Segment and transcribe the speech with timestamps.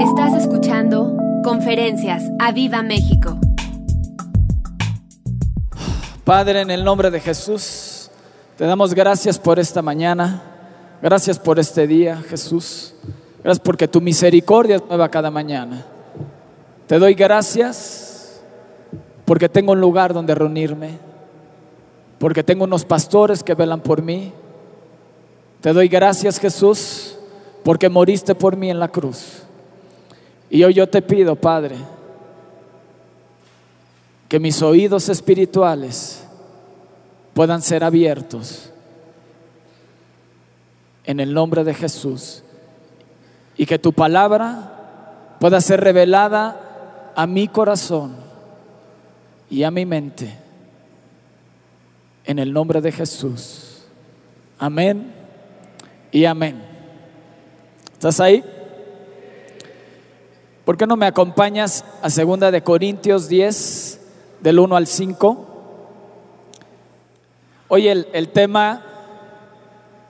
[0.00, 3.38] Estás escuchando Conferencias a Viva México.
[6.22, 8.10] Padre, en el nombre de Jesús,
[8.58, 10.42] te damos gracias por esta mañana,
[11.00, 12.94] gracias por este día, Jesús.
[13.42, 15.86] Gracias porque tu misericordia es nueva cada mañana.
[16.86, 18.42] Te doy gracias
[19.24, 20.98] porque tengo un lugar donde reunirme,
[22.18, 24.30] porque tengo unos pastores que velan por mí.
[25.62, 27.16] Te doy gracias, Jesús,
[27.64, 29.45] porque moriste por mí en la cruz.
[30.48, 31.76] Y hoy yo te pido, Padre,
[34.28, 36.24] que mis oídos espirituales
[37.34, 38.70] puedan ser abiertos
[41.04, 42.42] en el nombre de Jesús
[43.56, 48.16] y que tu palabra pueda ser revelada a mi corazón
[49.48, 50.36] y a mi mente
[52.24, 53.84] en el nombre de Jesús.
[54.58, 55.12] Amén
[56.10, 56.62] y amén.
[57.92, 58.44] ¿Estás ahí?
[60.66, 64.00] ¿Por qué no me acompañas a segunda de Corintios 10
[64.40, 65.46] del 1 al 5?
[67.68, 68.82] Hoy el, el tema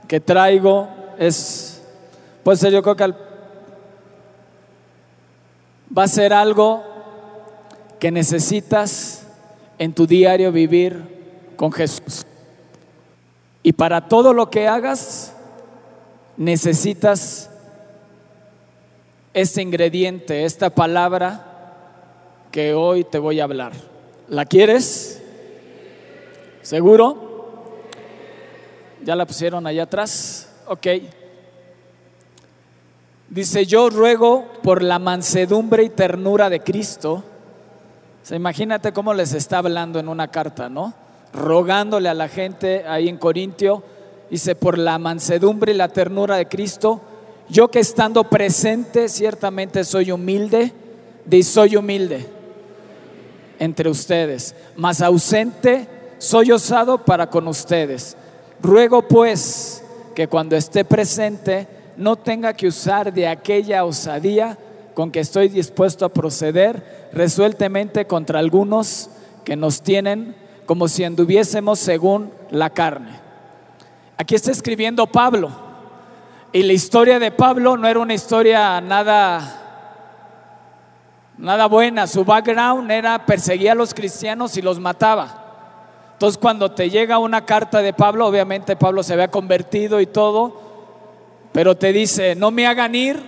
[0.09, 1.83] que traigo es,
[2.43, 3.19] puede ser yo creo que al-
[5.97, 6.83] va a ser algo
[7.99, 9.27] que necesitas
[9.79, 12.25] en tu diario vivir con Jesús.
[13.63, 15.35] Y para todo lo que hagas,
[16.39, 17.51] necesitas
[19.37, 23.73] este ingrediente, esta palabra que hoy te voy a hablar.
[24.29, 25.23] ¿La quieres?
[26.63, 27.75] ¿Seguro?
[29.05, 30.51] ¿Ya la pusieron allá atrás?
[30.67, 30.87] Ok.
[33.29, 37.13] Dice, yo ruego por la mansedumbre y ternura de Cristo.
[37.17, 37.23] O
[38.23, 40.95] sea, imagínate cómo les está hablando en una carta, ¿no?
[41.35, 43.83] Rogándole a la gente ahí en Corintio.
[44.31, 47.03] Dice, por la mansedumbre y la ternura de Cristo,
[47.49, 50.73] yo que estando presente ciertamente soy humilde,
[51.31, 52.27] y soy humilde
[53.59, 58.17] entre ustedes, mas ausente soy osado para con ustedes.
[58.63, 59.83] Ruego pues
[60.15, 64.59] que cuando esté presente no tenga que usar de aquella osadía
[64.95, 69.11] con que estoy dispuesto a proceder resueltamente contra algunos
[69.45, 73.21] que nos tienen como si anduviésemos según la carne.
[74.17, 75.66] Aquí está escribiendo Pablo.
[76.53, 79.63] Y la historia de Pablo no era una historia nada
[81.39, 82.07] nada buena.
[82.07, 85.43] Su background era perseguía a los cristianos y los mataba.
[86.13, 90.63] Entonces cuando te llega una carta de Pablo, obviamente Pablo se había convertido y todo,
[91.53, 93.23] pero te dice, no me hagan ir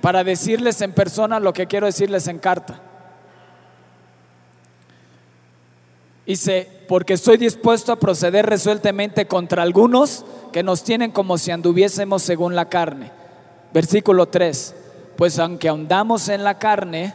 [0.00, 2.80] para decirles en persona lo que quiero decirles en carta.
[6.26, 12.22] Dice, porque estoy dispuesto a proceder resueltamente contra algunos que nos tienen como si anduviésemos
[12.22, 13.12] según la carne.
[13.72, 14.74] Versículo 3,
[15.16, 17.14] pues aunque andamos en la carne,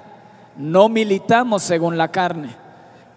[0.56, 2.56] no militamos según la carne,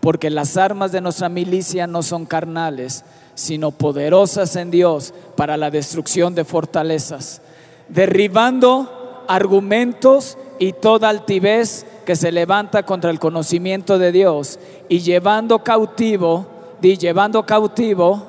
[0.00, 3.05] porque las armas de nuestra milicia no son carnales,
[3.37, 7.41] sino poderosas en Dios para la destrucción de fortalezas,
[7.88, 15.65] derribando argumentos y toda altivez que se levanta contra el conocimiento de Dios y llevando
[15.65, 16.47] cautivo,
[16.81, 18.27] di llevando cautivo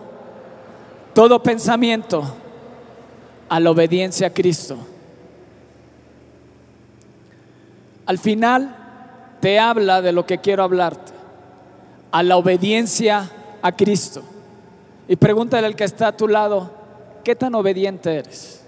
[1.14, 2.24] todo pensamiento
[3.48, 4.78] a la obediencia a Cristo.
[8.06, 8.76] Al final
[9.40, 11.14] te habla de lo que quiero hablarte,
[12.12, 13.30] a la obediencia
[13.62, 14.24] a Cristo.
[15.08, 16.72] Y pregúntale al que está a tu lado,
[17.24, 18.65] ¿qué tan obediente eres?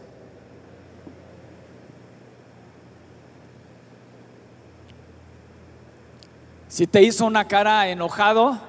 [6.68, 8.60] Si te hizo una cara enojado,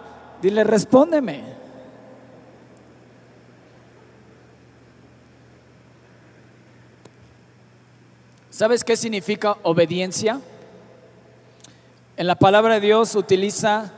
[0.41, 1.43] dile, respóndeme.
[8.51, 10.41] ¿Sabes qué significa obediencia?
[12.17, 13.93] En la palabra de Dios utiliza,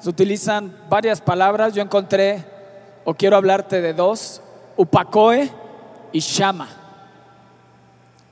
[0.00, 1.74] se utilizan varias palabras.
[1.74, 2.44] Yo encontré,
[3.04, 4.40] o quiero hablarte de dos,
[4.76, 5.50] upacoe
[6.12, 6.68] y shama.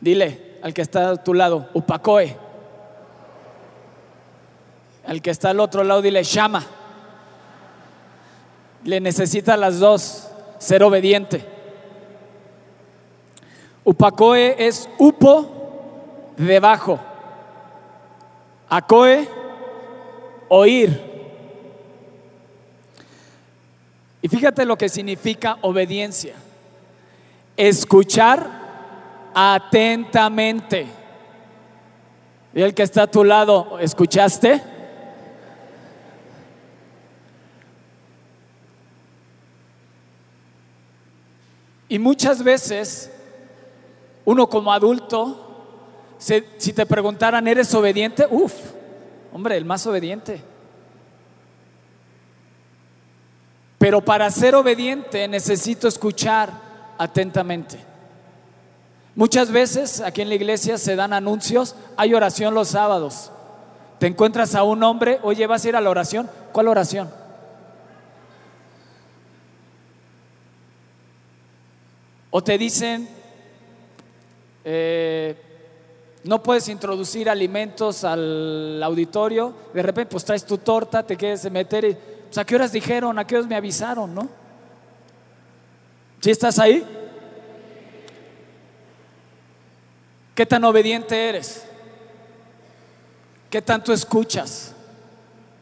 [0.01, 2.44] Dile al que está a tu lado, upacoe.
[5.07, 6.65] Al que está al otro lado, dile shama.
[8.85, 10.29] Le necesita las dos,
[10.59, 11.45] ser obediente.
[13.85, 16.99] Upacoe es upo debajo.
[18.69, 19.29] Acoe,
[20.49, 21.13] oír.
[24.23, 26.35] Y fíjate lo que significa obediencia.
[27.59, 28.65] Escuchar
[29.35, 30.87] atentamente.
[32.55, 34.74] Y el que está a tu lado, ¿escuchaste?
[41.89, 43.11] Y muchas veces
[44.25, 45.41] uno como adulto
[46.19, 48.27] Si, te preguntaran, ¿eres obediente?
[48.31, 48.55] Uf,
[49.33, 50.43] hombre, el más obediente.
[53.79, 56.51] Pero para ser obediente necesito escuchar
[56.97, 57.79] atentamente.
[59.15, 63.31] Muchas veces aquí en la iglesia se dan anuncios, hay oración los sábados.
[63.99, 66.31] Te encuentras a un hombre, oye, ¿vas a ir a la oración?
[66.53, 67.11] ¿Cuál oración?
[72.37, 73.09] O te dicen,
[74.65, 75.37] eh,
[76.25, 81.85] no puedes introducir alimentos al auditorio, de repente pues traes tu torta, te quieres meter
[81.85, 81.95] y,
[82.27, 83.21] pues, ¿a qué horas dijeron?
[83.21, 84.13] ¿A qué horas me avisaron?
[84.13, 84.29] ¿No?
[86.19, 86.85] ¿Sí estás ahí?
[90.35, 91.65] ¿Qué tan obediente eres?
[93.49, 94.75] ¿Qué tanto escuchas?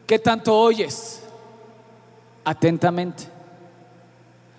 [0.07, 1.21] ¿Qué tanto oyes?
[2.43, 3.25] Atentamente.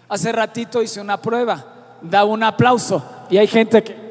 [0.09, 1.74] Hace ratito hice una prueba,
[2.05, 3.03] da un aplauso.
[3.31, 4.05] Y hay gente que...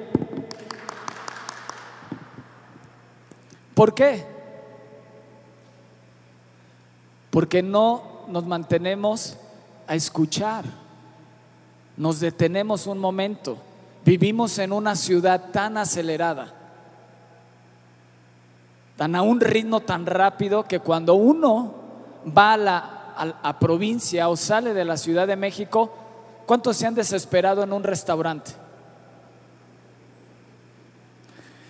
[3.74, 4.26] ¿Por qué?
[7.30, 9.38] Porque no nos mantenemos
[9.88, 10.66] a escuchar,
[11.98, 13.58] nos detenemos un momento,
[14.06, 16.54] vivimos en una ciudad tan acelerada
[18.98, 21.74] tan a un ritmo tan rápido que cuando uno
[22.26, 26.03] va a la provincia o sale de la Ciudad de México,
[26.46, 28.52] ¿cuántos se han desesperado en un restaurante?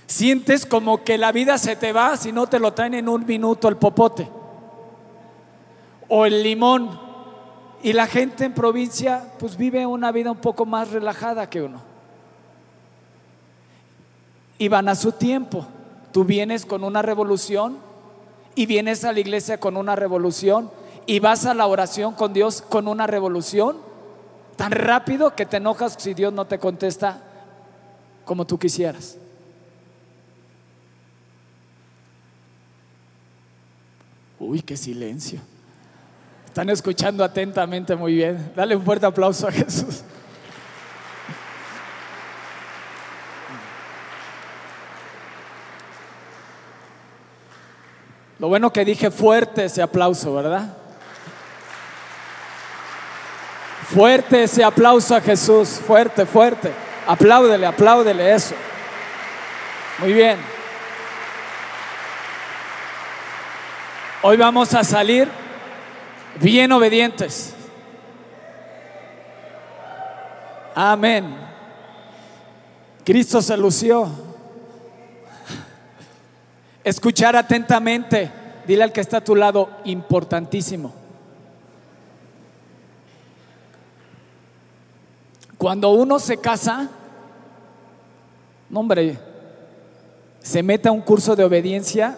[0.07, 3.25] Sientes como que la vida se te va si no te lo traen en un
[3.25, 4.29] minuto el popote
[6.07, 7.01] o el limón.
[7.81, 11.81] Y la gente en provincia pues vive una vida un poco más relajada que uno.
[14.57, 15.65] Y van a su tiempo.
[16.11, 17.77] Tú vienes con una revolución
[18.55, 20.69] y vienes a la iglesia con una revolución
[21.07, 23.77] y vas a la oración con Dios con una revolución
[24.55, 27.21] tan rápido que te enojas si Dios no te contesta
[28.25, 29.17] como tú quisieras.
[34.39, 35.39] Uy, qué silencio.
[36.45, 38.51] Están escuchando atentamente muy bien.
[38.55, 40.03] Dale un fuerte aplauso a Jesús.
[48.39, 50.82] Lo bueno que dije fuerte ese aplauso, ¿verdad?
[53.87, 56.71] Fuerte ese aplauso a Jesús, fuerte, fuerte.
[57.05, 58.55] Apláudele, apláudele eso.
[59.99, 60.37] Muy bien.
[64.21, 65.27] Hoy vamos a salir
[66.39, 67.53] bien obedientes.
[70.73, 71.35] Amén.
[73.03, 74.09] Cristo se lució.
[76.83, 78.31] Escuchar atentamente.
[78.65, 81.02] Dile al que está a tu lado, importantísimo.
[85.63, 86.89] Cuando uno se casa,
[88.69, 89.17] no hombre,
[90.41, 92.17] se mete a un curso de obediencia.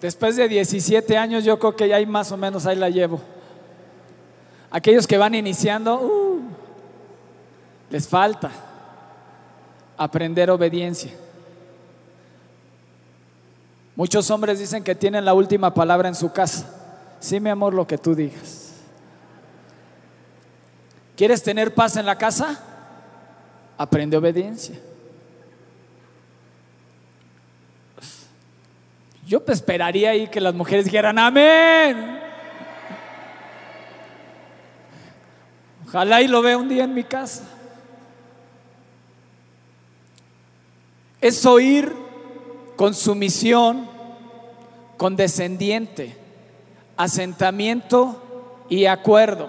[0.00, 3.20] Después de 17 años yo creo que ya hay más o menos ahí la llevo.
[4.70, 6.40] Aquellos que van iniciando, uh,
[7.90, 8.50] les falta
[9.98, 11.12] aprender obediencia.
[13.94, 16.64] Muchos hombres dicen que tienen la última palabra en su casa.
[17.20, 18.65] Sí, mi amor, lo que tú digas.
[21.16, 22.60] ¿Quieres tener paz en la casa?
[23.78, 24.76] Aprende obediencia.
[29.26, 32.20] Yo esperaría ahí que las mujeres dijeran amén.
[35.86, 37.56] Ojalá y lo vea un día en mi casa.
[41.20, 41.92] es oír
[42.76, 43.88] con sumisión,
[44.96, 46.16] condescendiente,
[46.96, 49.48] asentamiento y acuerdo.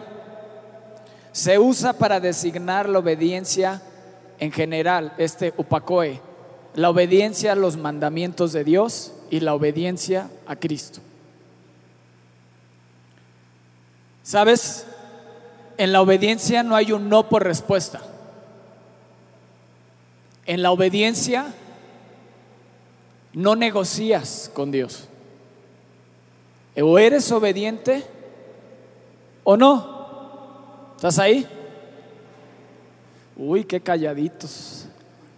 [1.37, 3.79] Se usa para designar la obediencia
[4.39, 6.19] en general, este upacoe,
[6.73, 10.99] la obediencia a los mandamientos de Dios y la obediencia a Cristo.
[14.23, 14.87] ¿Sabes?
[15.77, 18.01] En la obediencia no hay un no por respuesta.
[20.47, 21.53] En la obediencia
[23.33, 25.07] no negocias con Dios.
[26.81, 28.03] O eres obediente
[29.43, 29.96] o no.
[30.97, 31.47] ¿Estás ahí?
[33.35, 34.87] Uy, qué calladitos.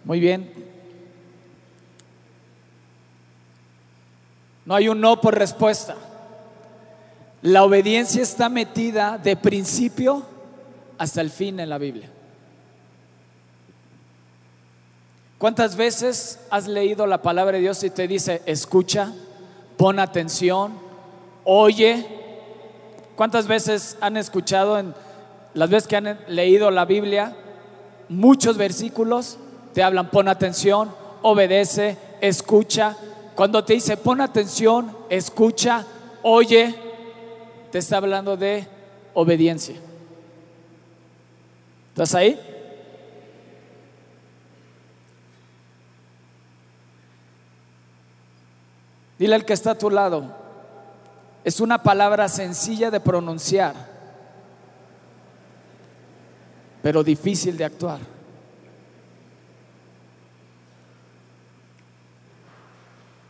[0.04, 0.50] Muy bien.
[4.64, 5.96] No hay un no por respuesta.
[7.42, 10.24] La obediencia está metida de principio
[10.96, 12.08] hasta el fin en la Biblia.
[15.36, 19.12] ¿Cuántas veces has leído la palabra de Dios y te dice, escucha,
[19.76, 20.72] pon atención,
[21.44, 22.06] oye?
[23.14, 24.94] ¿Cuántas veces han escuchado en
[25.54, 27.36] las veces que han leído la Biblia
[28.08, 29.38] muchos versículos
[29.72, 30.92] te hablan, pon atención,
[31.22, 32.96] obedece, escucha.
[33.34, 35.86] Cuando te dice pon atención, escucha,
[36.22, 36.74] oye,
[37.70, 38.66] te está hablando de
[39.14, 39.76] obediencia.
[41.90, 42.38] ¿Estás ahí?
[49.18, 50.34] Dile al que está a tu lado,
[51.44, 53.74] es una palabra sencilla de pronunciar,
[56.82, 58.00] pero difícil de actuar.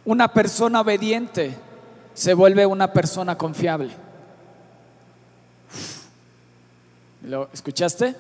[0.05, 1.57] Una persona obediente
[2.15, 3.91] se vuelve una persona confiable.
[7.23, 8.17] ¿Lo escuchaste?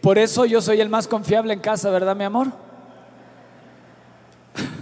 [0.00, 2.48] Por eso yo soy el más confiable en casa, ¿verdad, mi amor?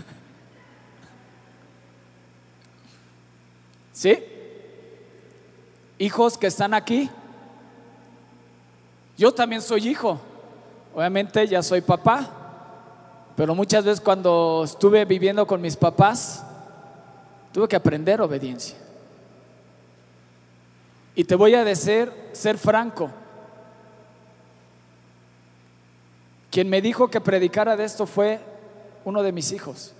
[3.92, 4.22] ¿Sí?
[5.98, 7.10] Hijos que están aquí.
[9.16, 10.20] Yo también soy hijo.
[10.94, 12.30] Obviamente ya soy papá.
[13.36, 16.44] Pero muchas veces cuando estuve viviendo con mis papás,
[17.52, 18.76] tuve que aprender obediencia.
[21.16, 23.10] Y te voy a decir, ser franco.
[26.50, 28.40] Quien me dijo que predicara de esto fue
[29.04, 29.92] uno de mis hijos.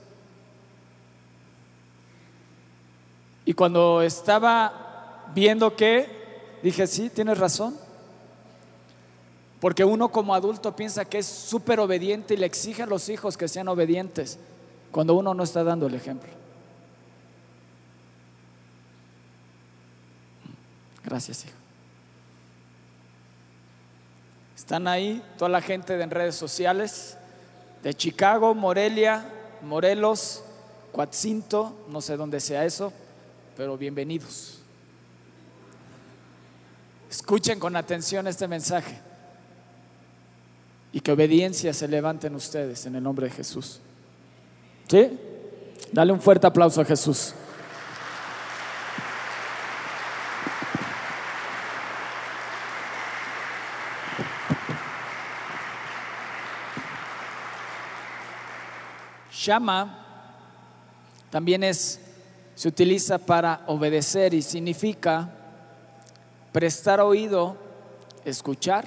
[3.45, 7.77] Y cuando estaba viendo que, dije, sí, tienes razón.
[9.65, 13.39] Porque uno como adulto piensa que es súper obediente y le exige a los hijos
[13.39, 14.39] que sean obedientes,
[14.93, 16.29] cuando uno no está dando el ejemplo.
[21.03, 21.57] Gracias, hijo.
[24.55, 27.17] Están ahí toda la gente de redes sociales,
[27.83, 29.27] de Chicago, Morelia,
[29.63, 30.45] Morelos,
[30.93, 32.93] Cuatcinto, no sé dónde sea eso,
[33.57, 34.59] pero bienvenidos.
[37.09, 39.14] Escuchen con atención este mensaje
[40.95, 43.81] y que obediencia se levante en ustedes en el nombre de Jesús.
[44.89, 45.11] ¿Sí?
[45.91, 47.35] Dale un fuerte aplauso a Jesús.
[59.33, 59.99] Shama
[61.29, 62.01] también es
[62.55, 65.29] se utiliza para obedecer y significa
[66.53, 67.57] prestar oído,
[68.25, 68.87] escuchar,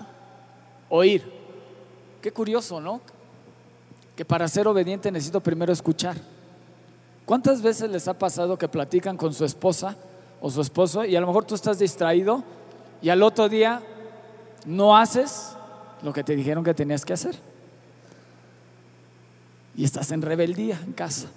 [0.87, 1.36] oír.
[2.21, 3.01] Qué curioso, ¿no?
[4.15, 6.17] Que para ser obediente necesito primero escuchar.
[7.25, 9.95] ¿Cuántas veces les ha pasado que platican con su esposa
[10.39, 12.43] o su esposo y a lo mejor tú estás distraído
[13.01, 13.81] y al otro día
[14.65, 15.55] no haces
[16.01, 17.35] lo que te dijeron que tenías que hacer?
[19.75, 21.27] Y estás en rebeldía en casa.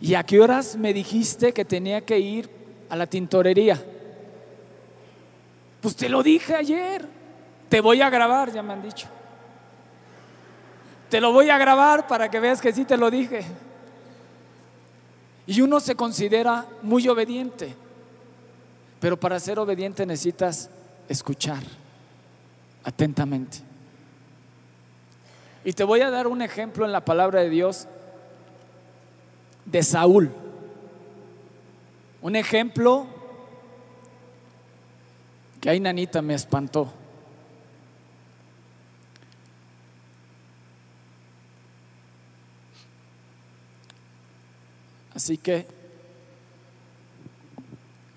[0.00, 2.50] ¿Y a qué horas me dijiste que tenía que ir
[2.90, 3.82] a la tintorería?
[5.80, 7.08] Pues te lo dije ayer.
[7.74, 9.08] Te voy a grabar, ya me han dicho.
[11.10, 13.44] Te lo voy a grabar para que veas que sí te lo dije.
[15.44, 17.74] Y uno se considera muy obediente.
[19.00, 20.70] Pero para ser obediente necesitas
[21.08, 21.64] escuchar
[22.84, 23.58] atentamente.
[25.64, 27.88] Y te voy a dar un ejemplo en la palabra de Dios
[29.64, 30.30] de Saúl.
[32.22, 33.08] Un ejemplo
[35.60, 37.02] que ahí Nanita me espantó.
[45.14, 45.66] Así que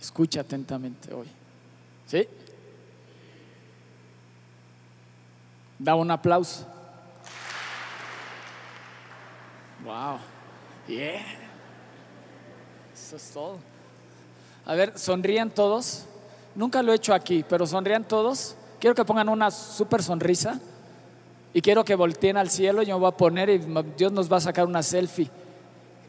[0.01, 1.27] escucha atentamente hoy.
[2.07, 2.27] ¿Sí?
[5.77, 6.65] Da un aplauso.
[9.83, 10.17] Wow.
[10.87, 11.21] Yeah.
[12.93, 13.59] Eso es todo.
[14.65, 16.05] A ver, sonríen todos.
[16.55, 18.55] Nunca lo he hecho aquí, pero sonrían todos.
[18.79, 20.59] Quiero que pongan una super sonrisa
[21.53, 22.81] y quiero que volteen al cielo.
[22.81, 23.59] Yo me voy a poner y
[23.95, 25.29] Dios nos va a sacar una selfie.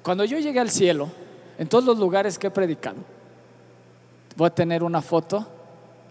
[0.09, 1.11] Cuando yo llegue al cielo,
[1.59, 2.97] en todos los lugares que he predicado,
[4.37, 5.47] voy a tener una foto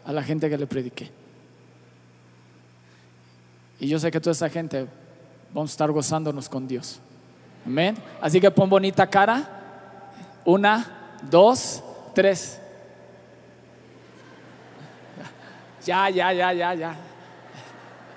[0.06, 1.10] a la gente que le prediqué.
[3.80, 4.86] Y yo sé que toda esa gente
[5.52, 7.00] vamos a estar gozándonos con Dios.
[7.66, 7.98] Amén.
[8.22, 9.50] Así que pon bonita cara.
[10.46, 12.62] Una, dos, tres.
[15.84, 16.96] Ya, ya, ya, ya, ya.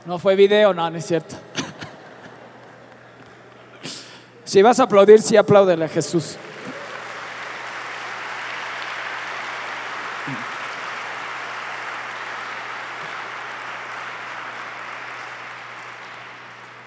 [0.05, 1.37] No fue video, no, no es cierto.
[4.51, 6.35] Si vas a aplaudir, sí apláudele a Jesús.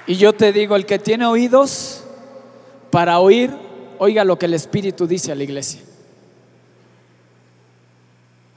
[0.06, 2.04] Y yo te digo, el que tiene oídos,
[2.92, 3.50] para oír,
[3.98, 5.80] oiga lo que el Espíritu dice a la iglesia.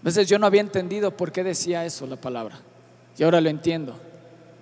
[0.00, 2.58] A veces yo no había entendido por qué decía eso la palabra.
[3.16, 3.96] Y ahora lo entiendo,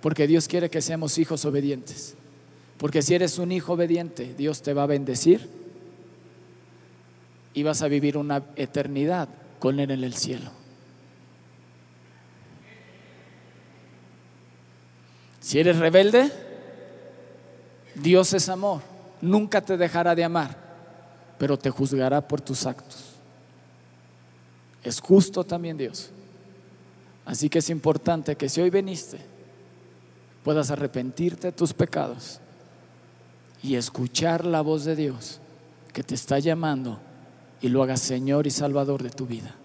[0.01, 2.15] porque Dios quiere que seamos hijos obedientes.
[2.77, 5.49] Porque si eres un hijo obediente, Dios te va a bendecir
[7.53, 9.29] y vas a vivir una eternidad
[9.59, 10.51] con Él en el cielo.
[15.39, 16.31] Si eres rebelde,
[17.95, 18.81] Dios es amor,
[19.21, 20.57] nunca te dejará de amar,
[21.37, 23.13] pero te juzgará por tus actos.
[24.83, 26.09] Es justo también Dios.
[27.25, 29.19] Así que es importante que si hoy veniste,
[30.43, 32.41] puedas arrepentirte de tus pecados
[33.65, 35.39] y escuchar la voz de Dios
[35.91, 36.99] que te está llamando
[37.61, 39.55] y lo hagas Señor y Salvador de tu vida.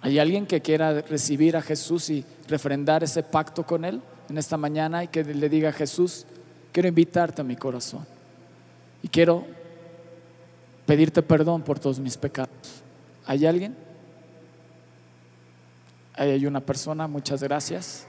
[0.00, 4.00] ¿Hay alguien que quiera recibir a Jesús y refrendar ese pacto con Él
[4.30, 6.24] en esta mañana y que le diga a Jesús,
[6.72, 8.06] quiero invitarte a mi corazón
[9.02, 9.44] y quiero
[10.86, 12.50] pedirte perdón por todos mis pecados?
[13.26, 13.76] ¿Hay alguien?
[16.14, 18.06] Ahí hay una persona, muchas gracias.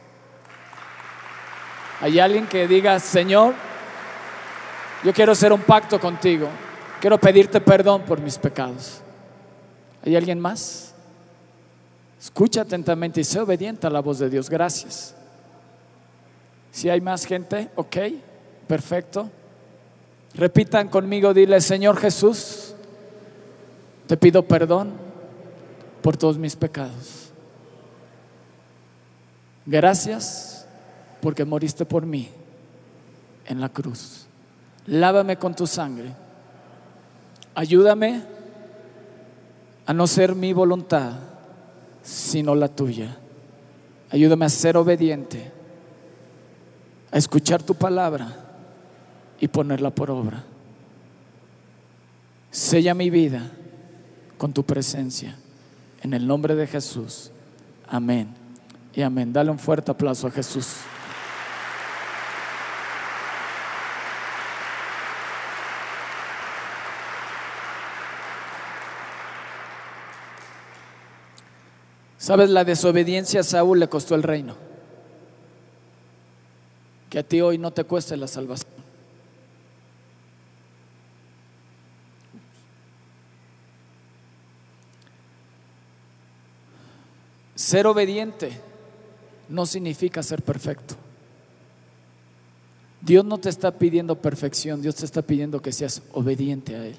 [2.02, 3.54] ¿Hay alguien que diga, Señor,
[5.04, 6.48] yo quiero hacer un pacto contigo?
[7.00, 9.02] Quiero pedirte perdón por mis pecados.
[10.04, 10.96] ¿Hay alguien más?
[12.20, 14.50] Escucha atentamente y sé obediente a la voz de Dios.
[14.50, 15.14] Gracias.
[16.72, 17.98] Si hay más gente, ok,
[18.68, 19.30] perfecto.
[20.34, 22.74] Repitan conmigo, dile, Señor Jesús,
[24.08, 24.92] te pido perdón
[26.02, 27.32] por todos mis pecados.
[29.68, 30.61] Gracias
[31.22, 32.30] porque moriste por mí
[33.46, 34.26] en la cruz.
[34.88, 36.14] Lávame con tu sangre
[37.54, 38.22] Ayúdame
[39.86, 41.14] a no ser mi voluntad,
[42.02, 43.18] sino la tuya.
[44.10, 45.52] Ayúdame a ser obediente,
[47.12, 48.36] a escuchar tu palabra
[49.40, 50.44] y ponerla por obra.
[52.52, 53.50] Sella mi vida
[54.38, 55.38] con tu presencia.
[56.02, 57.32] En el nombre de Jesús.
[57.88, 58.30] Amén.
[58.94, 59.32] Y amén.
[59.32, 60.78] Dale un fuerte aplauso a Jesús.
[72.22, 74.56] Sabes, la desobediencia a Saúl le costó el reino.
[77.10, 78.70] Que a ti hoy no te cueste la salvación.
[87.56, 88.52] Ser obediente
[89.50, 90.94] no significa ser perfecto.
[93.02, 96.98] Dios no te está pidiendo perfección, Dios te está pidiendo que seas obediente a Él.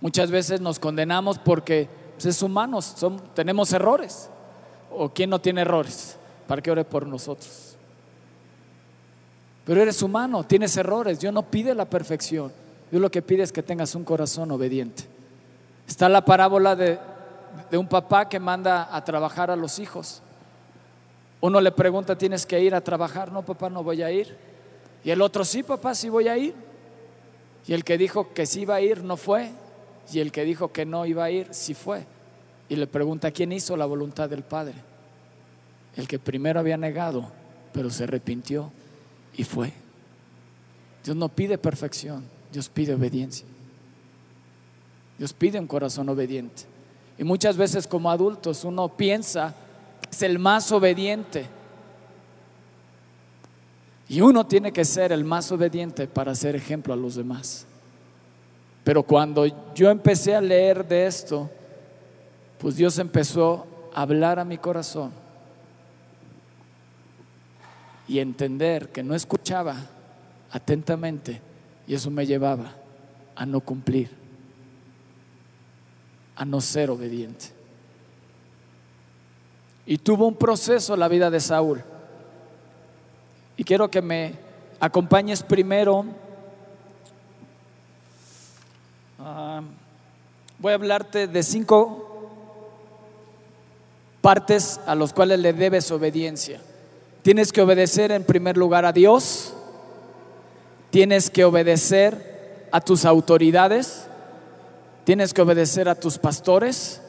[0.00, 2.96] Muchas veces nos condenamos porque pues, es humanos,
[3.34, 4.30] tenemos errores.
[4.90, 6.16] ¿O quién no tiene errores?
[6.46, 7.76] Para que ore por nosotros.
[9.64, 11.20] Pero eres humano, tienes errores.
[11.20, 12.52] Dios no pide la perfección.
[12.90, 15.04] Dios lo que pide es que tengas un corazón obediente.
[15.86, 16.98] Está la parábola de,
[17.70, 20.22] de un papá que manda a trabajar a los hijos.
[21.40, 23.30] Uno le pregunta, ¿tienes que ir a trabajar?
[23.30, 24.36] No, papá, no voy a ir.
[25.04, 26.54] Y el otro, sí, papá, sí voy a ir.
[27.66, 29.50] Y el que dijo que sí iba a ir no fue.
[30.12, 32.06] Y el que dijo que no iba a ir, sí fue.
[32.68, 34.74] Y le pregunta, ¿quién hizo la voluntad del Padre?
[35.96, 37.30] El que primero había negado,
[37.72, 38.70] pero se arrepintió
[39.36, 39.72] y fue.
[41.04, 43.46] Dios no pide perfección, Dios pide obediencia.
[45.18, 46.64] Dios pide un corazón obediente.
[47.18, 49.54] Y muchas veces como adultos uno piensa
[50.02, 51.46] que es el más obediente.
[54.08, 57.66] Y uno tiene que ser el más obediente para ser ejemplo a los demás.
[58.86, 59.44] Pero cuando
[59.74, 61.50] yo empecé a leer de esto,
[62.56, 65.10] pues Dios empezó a hablar a mi corazón
[68.06, 69.74] y entender que no escuchaba
[70.52, 71.40] atentamente
[71.88, 72.74] y eso me llevaba
[73.34, 74.08] a no cumplir,
[76.36, 77.46] a no ser obediente.
[79.84, 81.82] Y tuvo un proceso la vida de Saúl.
[83.56, 84.34] Y quiero que me
[84.78, 86.04] acompañes primero
[89.28, 89.60] Ah,
[90.60, 92.30] voy a hablarte de cinco
[94.20, 96.60] partes a los cuales le debes obediencia.
[97.22, 99.52] Tienes que obedecer en primer lugar a Dios,
[100.90, 104.06] tienes que obedecer a tus autoridades,
[105.02, 107.02] tienes que obedecer a tus pastores,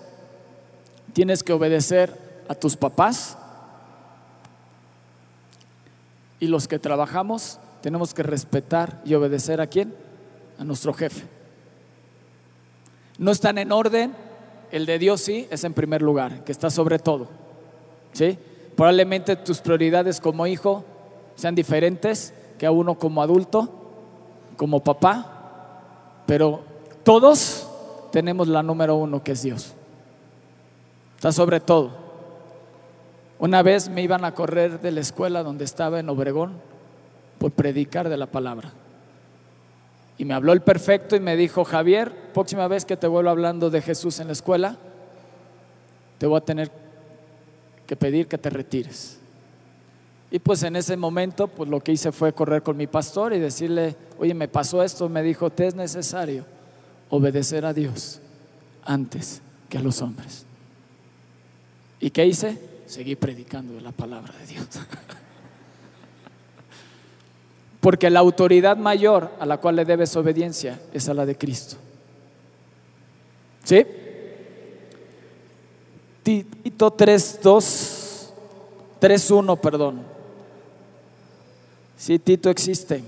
[1.13, 3.37] tienes que obedecer a tus papás
[6.39, 9.93] y los que trabajamos tenemos que respetar y obedecer a quién?
[10.57, 11.36] A nuestro jefe
[13.17, 14.15] no están en orden,
[14.71, 17.27] el de Dios sí es en primer lugar, que está sobre todo.
[18.13, 18.37] ¿Sí?
[18.75, 20.83] Probablemente tus prioridades como hijo
[21.35, 23.69] sean diferentes que a uno como adulto,
[24.55, 26.61] como papá, pero
[27.03, 27.67] todos
[28.11, 29.73] tenemos la número uno que es Dios.
[31.15, 31.91] Está sobre todo.
[33.39, 36.53] Una vez me iban a correr de la escuela donde estaba en Obregón
[37.37, 38.73] por predicar de la palabra.
[40.17, 43.69] Y me habló el perfecto y me dijo, Javier, próxima vez que te vuelva hablando
[43.69, 44.77] de Jesús en la escuela,
[46.17, 46.71] te voy a tener
[47.85, 49.19] que pedir que te retires.
[50.29, 53.39] Y pues en ese momento, pues lo que hice fue correr con mi pastor y
[53.39, 56.45] decirle, oye, me pasó esto, me dijo, te es necesario
[57.09, 58.19] obedecer a Dios
[58.83, 60.45] antes que a los hombres.
[61.99, 62.57] ¿Y qué hice?
[62.87, 64.67] Seguí predicando la palabra de Dios.
[67.79, 71.77] Porque la autoridad mayor a la cual le debes obediencia es a la de Cristo.
[73.63, 73.85] ¿Sí?
[76.23, 78.31] Tito 3.2,
[78.99, 80.01] 3.1, perdón.
[81.95, 83.03] Sí, Tito existe.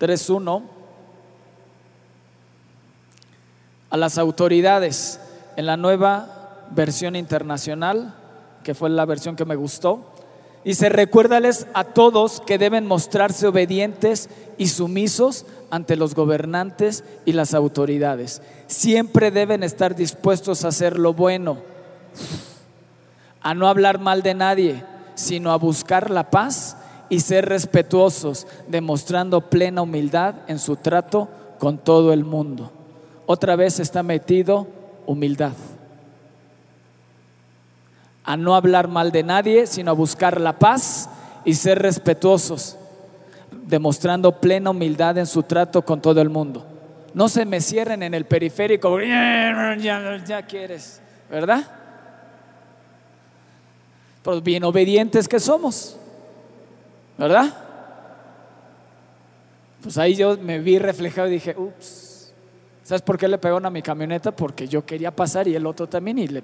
[0.00, 0.62] 3.1.
[3.90, 5.20] A las autoridades
[5.56, 8.14] en la nueva versión internacional,
[8.64, 10.13] que fue la versión que me gustó,
[10.64, 17.52] Dice, recuérdales a todos que deben mostrarse obedientes y sumisos ante los gobernantes y las
[17.52, 18.40] autoridades.
[18.66, 21.58] Siempre deben estar dispuestos a hacer lo bueno,
[23.42, 24.82] a no hablar mal de nadie,
[25.14, 26.78] sino a buscar la paz
[27.10, 32.70] y ser respetuosos, demostrando plena humildad en su trato con todo el mundo.
[33.26, 34.66] Otra vez está metido
[35.06, 35.52] humildad
[38.24, 41.08] a no hablar mal de nadie, sino a buscar la paz
[41.44, 42.76] y ser respetuosos,
[43.50, 46.66] demostrando plena humildad en su trato con todo el mundo.
[47.12, 51.64] No se me cierren en el periférico, ya, quieres, ¿verdad?
[54.22, 55.96] Pero bien obedientes que somos,
[57.18, 57.54] ¿verdad?
[59.82, 62.32] Pues ahí yo me vi reflejado y dije, ups,
[62.82, 64.32] ¿sabes por qué le pegó a mi camioneta?
[64.32, 66.42] Porque yo quería pasar y el otro también y le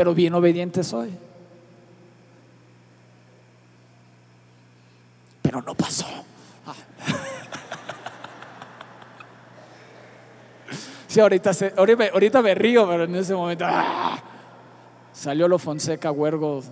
[0.00, 1.10] pero bien obediente soy.
[5.42, 6.06] Pero no pasó.
[6.64, 6.74] Ah.
[11.06, 14.18] Sí, ahorita, ahorita, me río, pero en ese momento ¡ah!
[15.12, 16.62] salió lo Fonseca Huergo.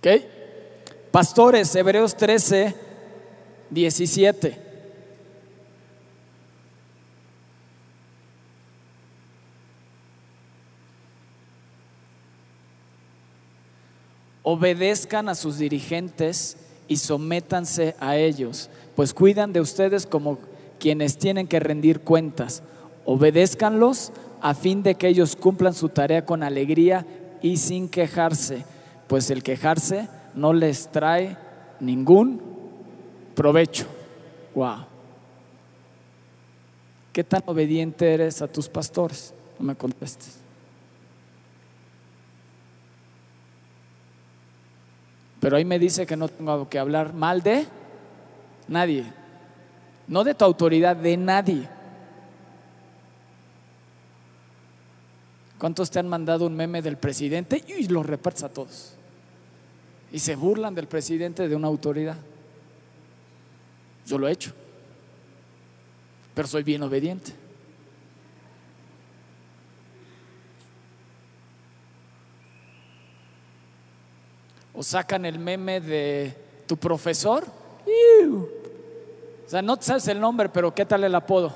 [0.00, 0.08] ¿Ok?
[1.12, 2.74] Pastores, Hebreos 13,
[3.70, 4.65] 17.
[14.48, 16.56] Obedezcan a sus dirigentes
[16.86, 20.38] y sométanse a ellos, pues cuidan de ustedes como
[20.78, 22.62] quienes tienen que rendir cuentas.
[23.06, 27.04] Obedézcanlos a fin de que ellos cumplan su tarea con alegría
[27.42, 28.64] y sin quejarse,
[29.08, 31.36] pues el quejarse no les trae
[31.80, 32.40] ningún
[33.34, 33.86] provecho.
[34.54, 34.86] Wow.
[37.12, 39.34] ¿Qué tan obediente eres a tus pastores?
[39.58, 40.45] No me contestes.
[45.46, 47.64] Pero ahí me dice que no tengo que hablar mal de
[48.66, 49.04] nadie.
[50.08, 51.68] No de tu autoridad, de nadie.
[55.56, 58.96] ¿Cuántos te han mandado un meme del presidente y lo repartes a todos?
[60.10, 62.16] Y se burlan del presidente de una autoridad.
[64.04, 64.52] Yo lo he hecho.
[66.34, 67.45] Pero soy bien obediente.
[74.76, 76.36] O sacan el meme de
[76.66, 77.44] tu profesor.
[79.46, 81.54] O sea, no sabes el nombre, pero ¿qué tal el apodo?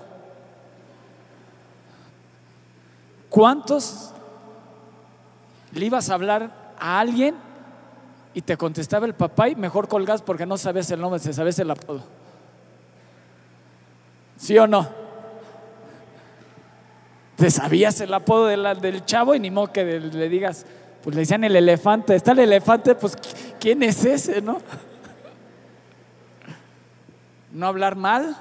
[3.28, 4.12] ¿Cuántos
[5.72, 7.37] le ibas a hablar a alguien
[8.33, 11.59] y te contestaba el papá y mejor colgas porque no sabes el nombre, se sabes
[11.59, 12.02] el apodo?
[14.37, 14.88] ¿Sí o no?
[17.37, 20.64] Te sabías el apodo del chavo y ni modo que le digas,
[21.02, 22.14] pues le decían el elefante.
[22.14, 23.16] Está el elefante, pues
[23.58, 24.60] ¿quién es ese, no?
[27.52, 28.36] No hablar mal.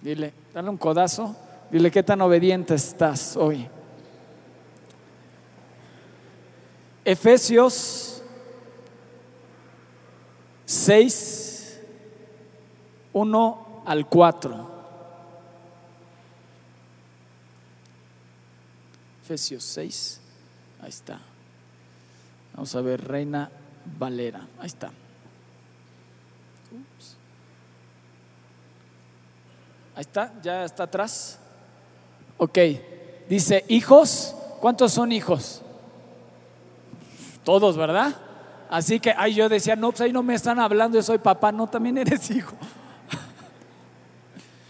[0.00, 1.36] Dile, dale un codazo.
[1.70, 3.68] Dile qué tan obediente estás hoy.
[7.04, 8.22] Efesios
[10.64, 11.80] 6,
[13.12, 14.70] 1 al 4.
[19.22, 20.19] Efesios 6.
[20.82, 21.20] Ahí está.
[22.54, 23.50] Vamos a ver, Reina
[23.98, 24.46] Valera.
[24.58, 24.90] Ahí está.
[29.94, 31.38] Ahí está, ya está atrás.
[32.38, 32.58] Ok.
[33.28, 35.62] Dice, hijos, ¿cuántos son hijos?
[37.44, 38.14] Todos, ¿verdad?
[38.70, 41.50] Así que, ay, yo decía, no, pues ahí no me están hablando, yo soy papá,
[41.52, 42.54] no, también eres hijo.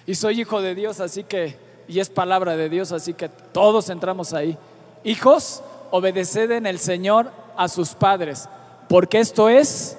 [0.07, 3.90] y soy hijo de Dios, así que, y es palabra de Dios, así que todos
[3.90, 4.57] entramos ahí.
[5.05, 8.48] Hijos, obedeced en el Señor a sus padres,
[8.88, 9.96] porque esto es,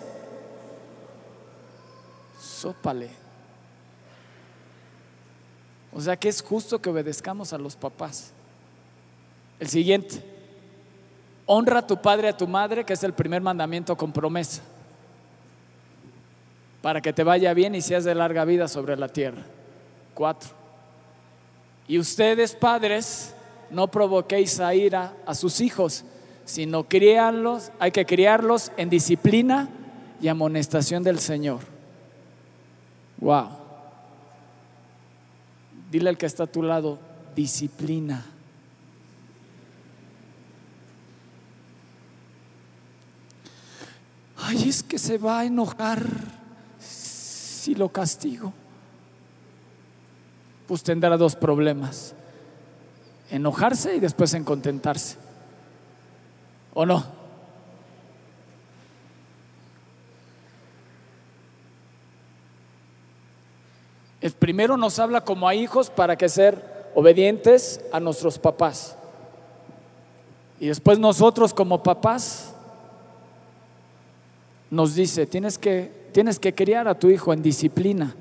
[2.39, 3.09] sópale.
[5.93, 8.31] O sea que es justo que obedezcamos a los papás.
[9.59, 10.23] El siguiente,
[11.45, 14.61] honra a tu padre y a tu madre, que es el primer mandamiento con promesa,
[16.81, 19.43] para que te vaya bien y seas de larga vida sobre la tierra.
[20.13, 20.49] Cuatro.
[21.87, 23.35] Y ustedes, padres,
[23.71, 26.03] no provoquéis a ira a sus hijos,
[26.45, 29.69] sino criarlos, hay que criarlos en disciplina
[30.21, 31.59] y amonestación del Señor.
[33.17, 33.49] Wow.
[35.89, 36.99] Dile al que está a tu lado,
[37.35, 38.25] disciplina.
[44.37, 46.03] Ay, es que se va a enojar
[46.79, 48.51] si lo castigo.
[50.67, 52.15] Pues tendrá dos problemas.
[53.31, 55.17] Enojarse y después en contentarse.
[56.73, 57.03] ¿O no?
[64.21, 68.95] El primero nos habla como a hijos para que ser obedientes a nuestros papás.
[70.59, 72.53] Y después nosotros como papás
[74.69, 78.15] nos dice, tienes que, tienes que criar a tu hijo en disciplina.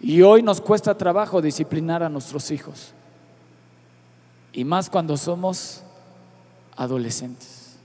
[0.00, 2.92] Y hoy nos cuesta trabajo disciplinar a nuestros hijos.
[4.52, 5.82] Y más cuando somos
[6.76, 7.76] adolescentes.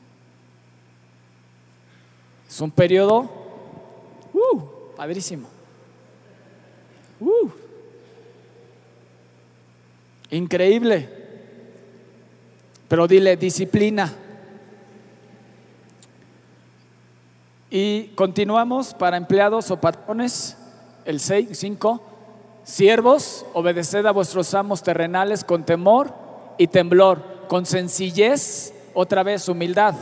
[2.48, 3.30] Es un periodo
[4.32, 4.62] uh,
[4.96, 5.48] padrísimo.
[7.20, 7.50] Uh,
[10.30, 11.10] increíble.
[12.88, 14.14] Pero dile disciplina.
[17.72, 20.56] Y continuamos para empleados o patrones,
[21.06, 22.02] el 6, 5.
[22.64, 26.14] Siervos, obedeced a vuestros amos terrenales con temor
[26.58, 29.96] y temblor, con sencillez, otra vez humildad.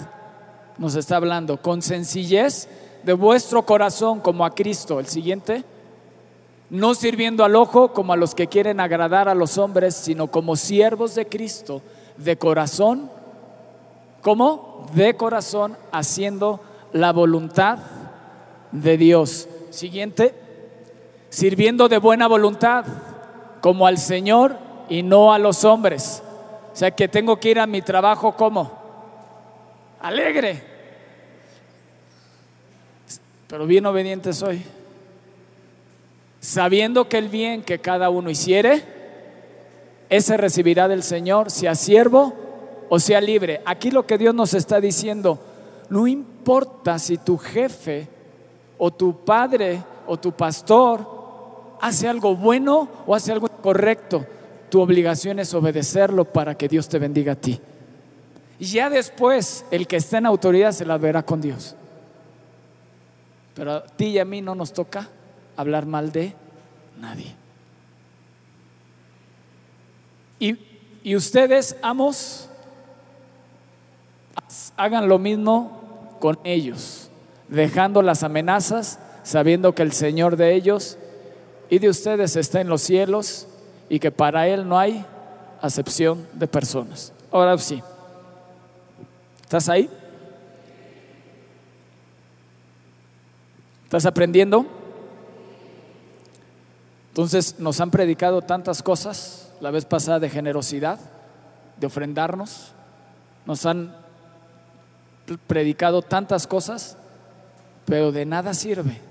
[0.78, 2.68] Nos está hablando, con sencillez
[3.04, 5.00] de vuestro corazón como a Cristo.
[5.00, 5.64] El siguiente,
[6.70, 10.56] no sirviendo al ojo como a los que quieren agradar a los hombres, sino como
[10.56, 11.82] siervos de Cristo,
[12.18, 13.10] de corazón,
[14.22, 16.60] como de corazón, haciendo
[16.94, 17.80] la voluntad
[18.72, 19.48] de Dios.
[19.72, 20.36] Siguiente,
[21.32, 22.86] sirviendo de buena voluntad,
[23.62, 24.58] como al Señor
[24.90, 26.22] y no a los hombres.
[26.74, 28.72] O sea que tengo que ir a mi trabajo como
[30.02, 30.62] alegre,
[33.48, 34.62] pero bien obediente soy.
[36.42, 38.84] Sabiendo que el bien que cada uno hiciere,
[40.10, 42.34] ese recibirá del Señor, sea siervo
[42.90, 43.62] o sea libre.
[43.64, 45.40] Aquí lo que Dios nos está diciendo,
[45.90, 48.10] no importa si tu jefe
[48.78, 51.11] o tu padre o tu pastor
[51.82, 54.26] hace algo bueno o hace algo correcto.
[54.70, 57.60] Tu obligación es obedecerlo para que Dios te bendiga a ti.
[58.60, 61.76] Y ya después, el que está en autoridad se la verá con Dios.
[63.56, 65.10] Pero a ti y a mí no nos toca
[65.58, 66.34] hablar mal de
[67.00, 67.36] nadie.
[70.40, 70.58] Y,
[71.04, 72.48] y ustedes, amos,
[74.78, 77.10] hagan lo mismo con ellos,
[77.50, 80.98] dejando las amenazas, sabiendo que el Señor de ellos
[81.72, 83.48] y de ustedes está en los cielos
[83.88, 85.06] y que para Él no hay
[85.62, 87.14] acepción de personas.
[87.32, 87.82] Ahora sí,
[89.42, 89.90] ¿estás ahí?
[93.86, 94.66] ¿Estás aprendiendo?
[97.08, 101.00] Entonces nos han predicado tantas cosas la vez pasada de generosidad,
[101.78, 102.74] de ofrendarnos,
[103.46, 103.96] nos han
[105.48, 106.98] predicado tantas cosas,
[107.86, 109.11] pero de nada sirve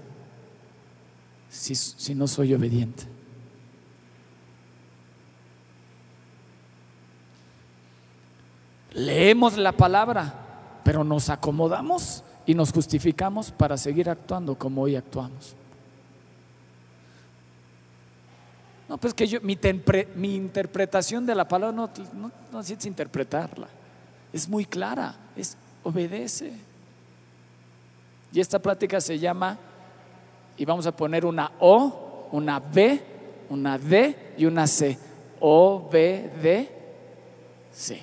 [1.51, 3.05] si, no soy obediente.
[8.93, 15.55] Leemos la palabra, pero nos acomodamos y nos justificamos para seguir actuando como hoy actuamos.
[18.89, 19.59] No, pues que yo, mi,
[20.17, 23.69] mi interpretación de la palabra no, no, no es interpretarla,
[24.33, 26.53] es muy clara, es obedece.
[28.33, 29.59] Y esta plática se llama,
[30.61, 33.03] y vamos a poner una O, una B,
[33.49, 34.99] una D y una C.
[35.41, 36.69] O, B, D,
[37.73, 38.03] C.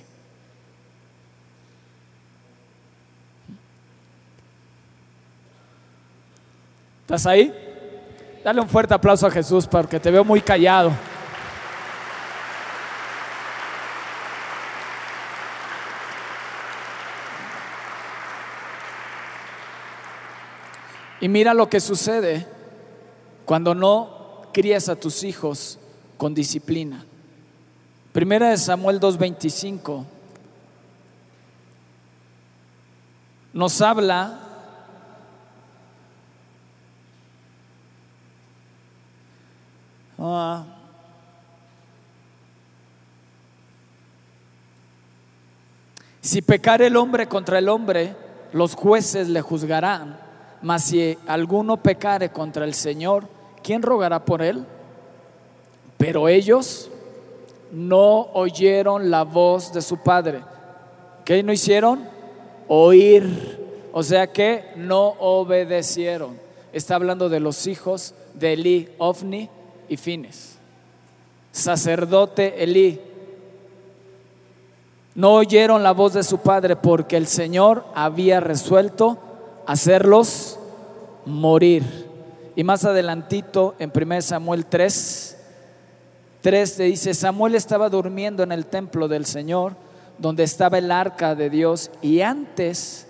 [7.01, 7.53] ¿Estás ahí?
[8.43, 10.93] Dale un fuerte aplauso a Jesús porque te veo muy callado.
[21.19, 22.45] Y mira lo que sucede
[23.45, 25.79] cuando no crías a tus hijos
[26.17, 27.05] con disciplina.
[28.11, 30.05] Primera de Samuel 2.25
[33.53, 34.39] nos habla
[40.19, 40.65] ah,
[46.21, 48.15] si pecar el hombre contra el hombre,
[48.51, 50.26] los jueces le juzgarán,
[50.61, 53.25] mas si alguno pecare contra el Señor,
[53.63, 54.65] ¿quién rogará por él?
[55.97, 56.89] Pero ellos
[57.71, 60.41] no oyeron la voz de su padre.
[61.25, 62.07] ¿Qué no hicieron?
[62.67, 63.57] Oír.
[63.91, 66.37] O sea que no obedecieron.
[66.71, 69.49] Está hablando de los hijos de Eli, Ofni
[69.89, 70.57] y Fines.
[71.51, 73.01] Sacerdote Eli.
[75.15, 79.17] No oyeron la voz de su padre porque el Señor había resuelto
[79.67, 80.57] hacerlos
[81.25, 81.83] morir.
[82.55, 85.37] Y más adelantito en 1 Samuel 3,
[86.41, 89.75] 3 dice, Samuel estaba durmiendo en el templo del Señor,
[90.17, 93.05] donde estaba el arca de Dios, y antes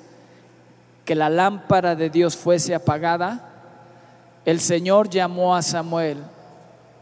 [1.05, 3.49] que la lámpara de Dios fuese apagada,
[4.43, 6.17] el Señor llamó a Samuel.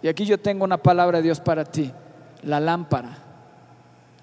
[0.04, 1.92] Y aquí yo tengo una palabra de Dios para ti.
[2.44, 3.18] La lámpara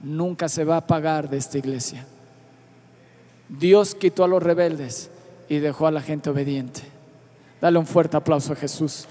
[0.01, 2.07] nunca se va a apagar de esta iglesia.
[3.49, 5.11] Dios quitó a los rebeldes
[5.53, 6.81] y dejó a la gente obediente.
[7.61, 9.07] Dale un fuerte aplauso a Jesús.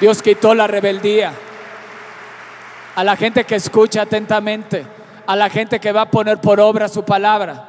[0.00, 1.34] Dios quitó la rebeldía.
[2.94, 4.86] A la gente que escucha atentamente,
[5.26, 7.68] a la gente que va a poner por obra su palabra.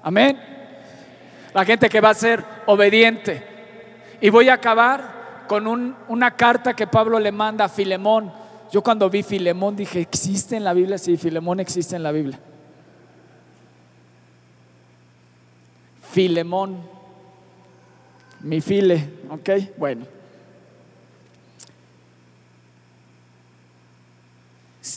[0.00, 0.40] Amén.
[1.52, 3.44] La gente que va a ser obediente.
[4.20, 8.32] Y voy a acabar con una carta que Pablo le manda a Filemón.
[8.70, 10.98] Yo cuando vi Filemón dije, ¿existe en la Biblia?
[10.98, 12.38] Sí, Filemón existe en la Biblia.
[16.18, 16.78] Filemón,
[18.40, 19.50] mi file, ¿ok?
[19.76, 20.04] Bueno.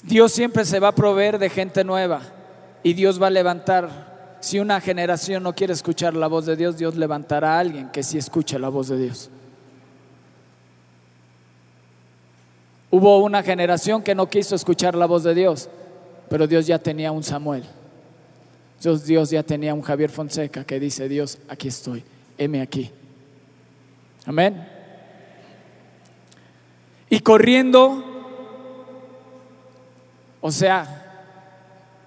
[0.01, 2.21] Dios siempre se va a proveer de gente nueva
[2.81, 4.39] y Dios va a levantar.
[4.39, 8.01] Si una generación no quiere escuchar la voz de Dios, Dios levantará a alguien que
[8.01, 9.29] sí escuche la voz de Dios.
[12.89, 15.69] Hubo una generación que no quiso escuchar la voz de Dios,
[16.31, 17.63] pero Dios ya tenía un Samuel.
[18.81, 22.03] Dios, Dios ya tenía un Javier Fonseca que dice, Dios, aquí estoy,
[22.37, 22.89] heme aquí.
[24.25, 24.67] Amén.
[27.09, 28.11] Y corriendo
[30.41, 31.27] o sea,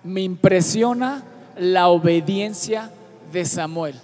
[0.02, 1.22] me impresiona
[1.56, 2.90] la obediencia
[3.32, 3.94] de Samuel.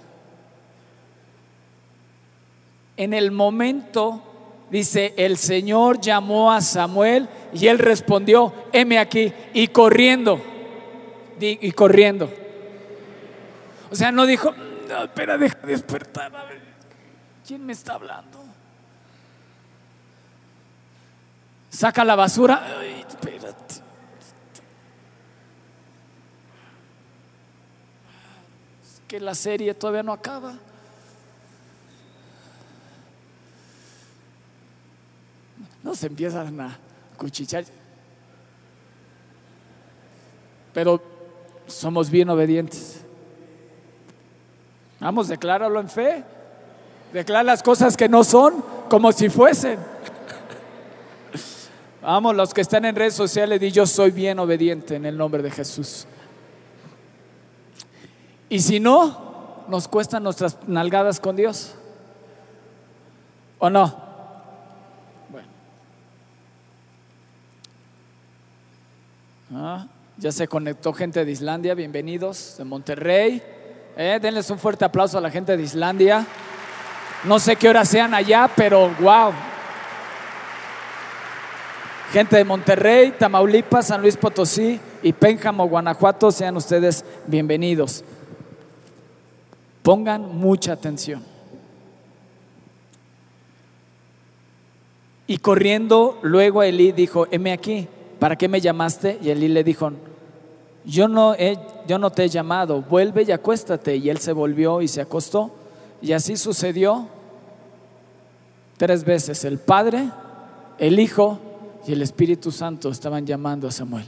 [2.95, 4.21] En el momento,
[4.69, 10.39] dice, el Señor llamó a Samuel y él respondió, heme aquí, y corriendo,
[11.39, 12.29] y corriendo.
[13.91, 14.53] O sea, no dijo,
[14.87, 16.61] no, espera, deja de despertar, a ver,
[17.45, 18.41] ¿quién me está hablando?
[21.69, 23.81] Saca la basura, espérate.
[29.11, 30.57] que la serie todavía no acaba.
[35.83, 36.77] No se empiezan a
[37.17, 37.65] cuchichar.
[40.73, 41.03] Pero
[41.67, 43.00] somos bien obedientes.
[45.01, 46.23] Vamos, decláralo en fe.
[47.11, 49.79] Declara las cosas que no son como si fuesen.
[52.01, 55.41] Vamos, los que están en redes sociales, di yo soy bien obediente en el nombre
[55.41, 56.05] de Jesús.
[58.47, 61.73] Y si no, nos cuestan nuestras nalgadas con Dios.
[63.57, 63.95] ¿O no?
[65.29, 65.47] Bueno.
[69.53, 69.87] Ah,
[70.17, 73.60] ya se conectó gente de Islandia, bienvenidos, de Monterrey.
[73.97, 76.25] Eh, denles un fuerte aplauso a la gente de Islandia.
[77.23, 79.33] No sé qué hora sean allá, pero wow.
[82.11, 88.03] Gente de Monterrey, Tamaulipas, San Luis Potosí y Pénjamo, Guanajuato, sean ustedes bienvenidos.
[89.81, 91.23] Pongan mucha atención.
[95.27, 97.87] Y corriendo luego Elí dijo, heme aquí,
[98.19, 99.17] ¿para qué me llamaste?
[99.21, 99.93] Y Elí le dijo,
[100.85, 101.57] yo no, he,
[101.87, 103.97] yo no te he llamado, vuelve y acuéstate.
[103.97, 105.51] Y él se volvió y se acostó.
[106.01, 107.07] Y así sucedió
[108.77, 109.45] tres veces.
[109.45, 110.09] El Padre,
[110.79, 111.39] el Hijo
[111.85, 114.05] y el Espíritu Santo estaban llamando a Samuel.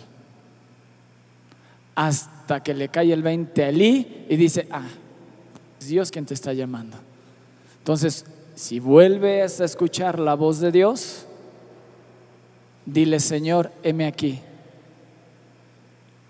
[1.96, 4.88] Hasta que le cae el 20 a Elí y dice, ah,
[5.80, 6.98] Dios quien te está llamando.
[7.80, 11.26] Entonces, si vuelves a escuchar la voz de Dios,
[12.86, 14.40] dile, Señor, heme aquí.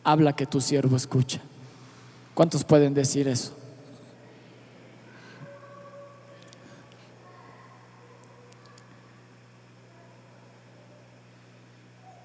[0.03, 1.39] Habla que tu siervo escucha.
[2.33, 3.53] ¿Cuántos pueden decir eso?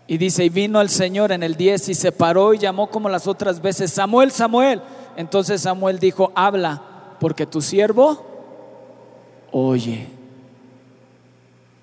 [0.07, 3.11] Y dice, y vino el Señor en el 10 y se paró y llamó como
[3.11, 4.81] las otras veces, Samuel, Samuel.
[5.16, 6.83] Entonces Samuel dijo, habla,
[7.20, 8.24] porque tu siervo
[9.53, 10.07] oye.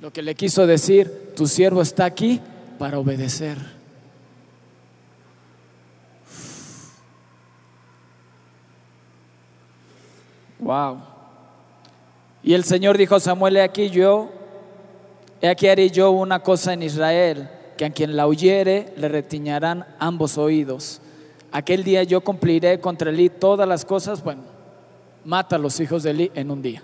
[0.01, 2.41] Lo que le quiso decir, tu siervo está aquí
[2.77, 3.74] para obedecer.
[10.59, 10.99] Wow.
[12.43, 14.29] Y el Señor dijo, Samuel, he aquí yo,
[15.41, 19.85] he aquí haré yo una cosa en Israel que a quien la oyere le retiñarán
[19.99, 21.01] ambos oídos.
[21.51, 24.43] Aquel día yo cumpliré contra Eli todas las cosas, bueno,
[25.23, 26.83] mata a los hijos de Eli en un día.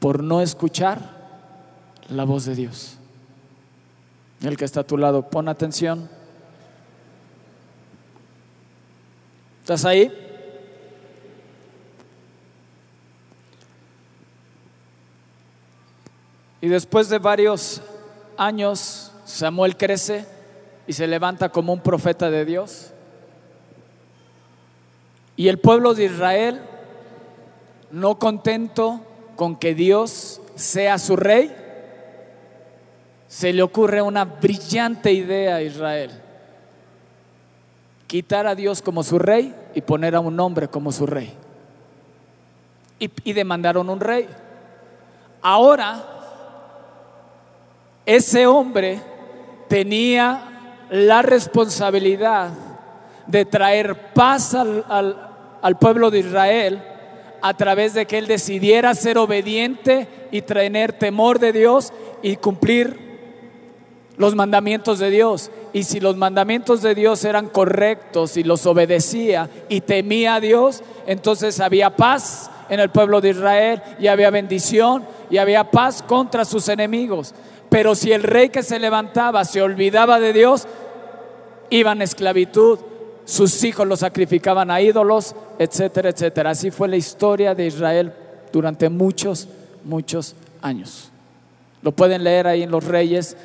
[0.00, 0.98] Por no escuchar
[2.08, 2.98] la voz de Dios.
[4.42, 6.08] El que está a tu lado, pon atención.
[9.60, 10.25] ¿Estás ahí?
[16.60, 17.82] Y después de varios
[18.36, 20.24] años, Samuel crece
[20.86, 22.92] y se levanta como un profeta de Dios.
[25.36, 26.62] Y el pueblo de Israel,
[27.90, 29.00] no contento
[29.36, 31.54] con que Dios sea su rey,
[33.28, 36.10] se le ocurre una brillante idea a Israel.
[38.06, 41.34] Quitar a Dios como su rey y poner a un hombre como su rey.
[42.98, 44.26] Y, y demandaron un rey.
[45.42, 46.15] Ahora
[48.06, 49.00] ese hombre
[49.68, 52.50] tenía la responsabilidad
[53.26, 56.82] de traer paz al, pueblo de Israel
[57.42, 61.92] a través de que él decidiera ser obediente y tener temor de Dios
[62.22, 63.04] y cumplir
[64.16, 65.50] los mandamientos de Dios.
[65.72, 70.82] Y si los mandamientos de Dios eran correctos y los obedecía y temía a Dios,
[71.06, 76.44] entonces había paz en el pueblo de Israel y había bendición y había paz contra
[76.44, 77.34] sus enemigos.
[77.68, 80.66] Pero si el rey que se levantaba se olvidaba de Dios,
[81.70, 82.78] iban a esclavitud,
[83.24, 86.50] sus hijos los sacrificaban a ídolos, etcétera, etcétera.
[86.50, 88.12] Así fue la historia de Israel
[88.52, 89.48] durante muchos,
[89.84, 91.10] muchos años.
[91.82, 93.36] Lo pueden leer ahí en los reyes.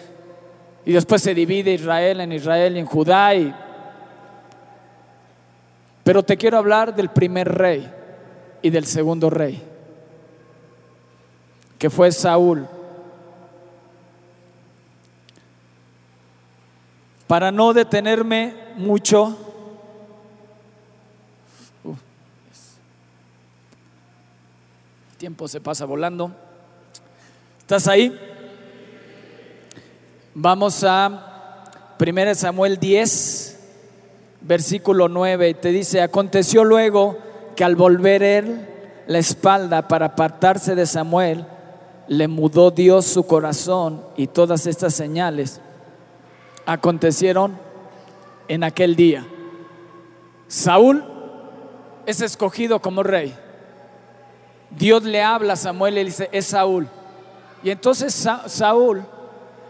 [0.86, 3.32] Y después se divide Israel en Israel y en Judá.
[6.04, 7.92] Pero te quiero hablar del primer rey
[8.62, 9.62] y del segundo rey,
[11.78, 12.68] que fue Saúl.
[17.32, 19.38] Para no detenerme mucho,
[25.18, 26.34] tiempo se pasa volando.
[27.60, 28.14] ¿Estás ahí?
[30.34, 33.60] Vamos a 1 Samuel 10,
[34.42, 37.18] versículo 9, y te dice, aconteció luego
[37.56, 38.68] que al volver él
[39.08, 41.46] la espalda para apartarse de Samuel,
[42.10, 45.62] le mudó Dios su corazón y todas estas señales
[46.66, 47.58] acontecieron
[48.48, 49.26] en aquel día.
[50.48, 51.04] Saúl
[52.06, 53.36] es escogido como rey.
[54.72, 56.88] Dios le habla a Samuel y le dice, es Saúl.
[57.64, 59.04] Y entonces Saúl,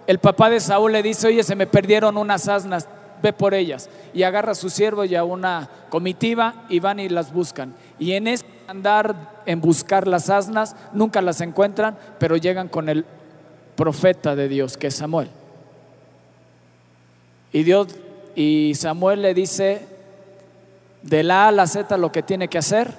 [0.08, 2.88] el papá de Saúl le dice, oye, se me perdieron unas asnas,
[3.22, 3.90] ve por ellas.
[4.14, 7.76] Y agarra a su siervo y a una comitiva y van y las buscan.
[8.00, 13.06] Y en ese andar en buscar las asnas, nunca las encuentran, pero llegan con el
[13.76, 15.30] profeta de Dios, que es Samuel.
[17.54, 17.88] Y Dios
[18.36, 19.86] y Samuel le dice
[21.02, 22.94] de la A a la Z lo que tiene que hacer.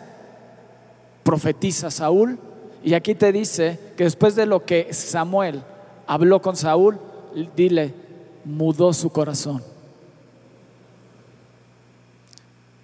[1.23, 2.39] Profetiza Saúl.
[2.85, 5.63] Y aquí te dice que después de lo que Samuel
[6.07, 6.99] habló con Saúl,
[7.57, 7.95] dile,
[8.45, 9.63] mudó su corazón.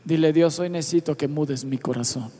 [0.04, 2.30] Dile, Dios, hoy necesito que mudes mi corazón.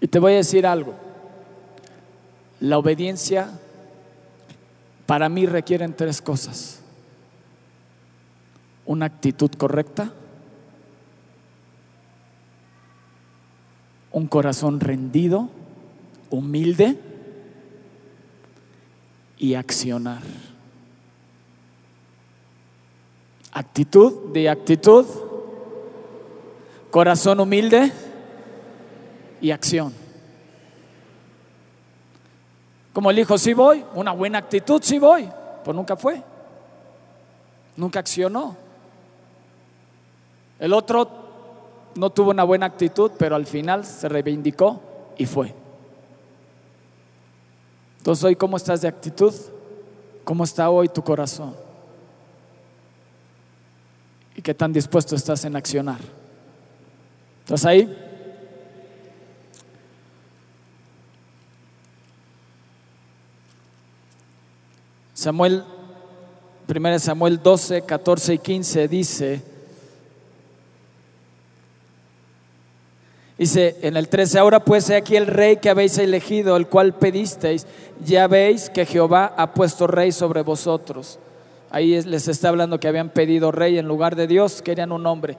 [0.00, 0.94] Y te voy a decir algo.
[2.58, 3.60] La obediencia
[5.06, 6.80] para mí requieren tres cosas.
[8.84, 10.12] Una actitud correcta,
[14.10, 15.48] un corazón rendido,
[16.30, 16.98] humilde
[19.38, 20.22] y accionar.
[23.52, 25.06] Actitud de actitud,
[26.90, 27.92] corazón humilde
[29.40, 30.01] y acción.
[32.92, 35.28] Como el hijo, sí voy, una buena actitud, sí voy,
[35.64, 36.22] pues nunca fue,
[37.76, 38.56] nunca accionó.
[40.58, 41.08] El otro
[41.94, 44.80] no tuvo una buena actitud, pero al final se reivindicó
[45.16, 45.54] y fue.
[47.98, 49.34] Entonces hoy, ¿cómo estás de actitud?
[50.24, 51.54] ¿Cómo está hoy tu corazón?
[54.36, 56.00] y qué tan dispuesto estás en accionar.
[57.40, 58.11] ¿Estás ahí?
[65.22, 65.62] Samuel,
[66.66, 69.42] 1 Samuel 12, 14 y 15 dice,
[73.38, 76.94] Dice en el 13, ahora pues he aquí el rey que habéis elegido, el cual
[76.94, 77.68] pedisteis,
[78.04, 81.20] ya veis que Jehová ha puesto rey sobre vosotros.
[81.70, 85.38] Ahí les está hablando que habían pedido rey en lugar de Dios, querían un hombre.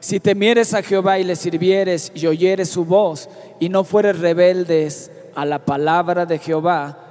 [0.00, 3.28] Si temieres a Jehová y le sirvieres y oyeres su voz
[3.60, 7.09] y no fueres rebeldes a la palabra de Jehová,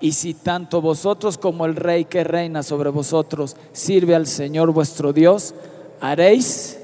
[0.00, 5.12] y si tanto vosotros como el rey que reina sobre vosotros sirve al Señor vuestro
[5.12, 5.54] Dios,
[6.00, 6.78] haréis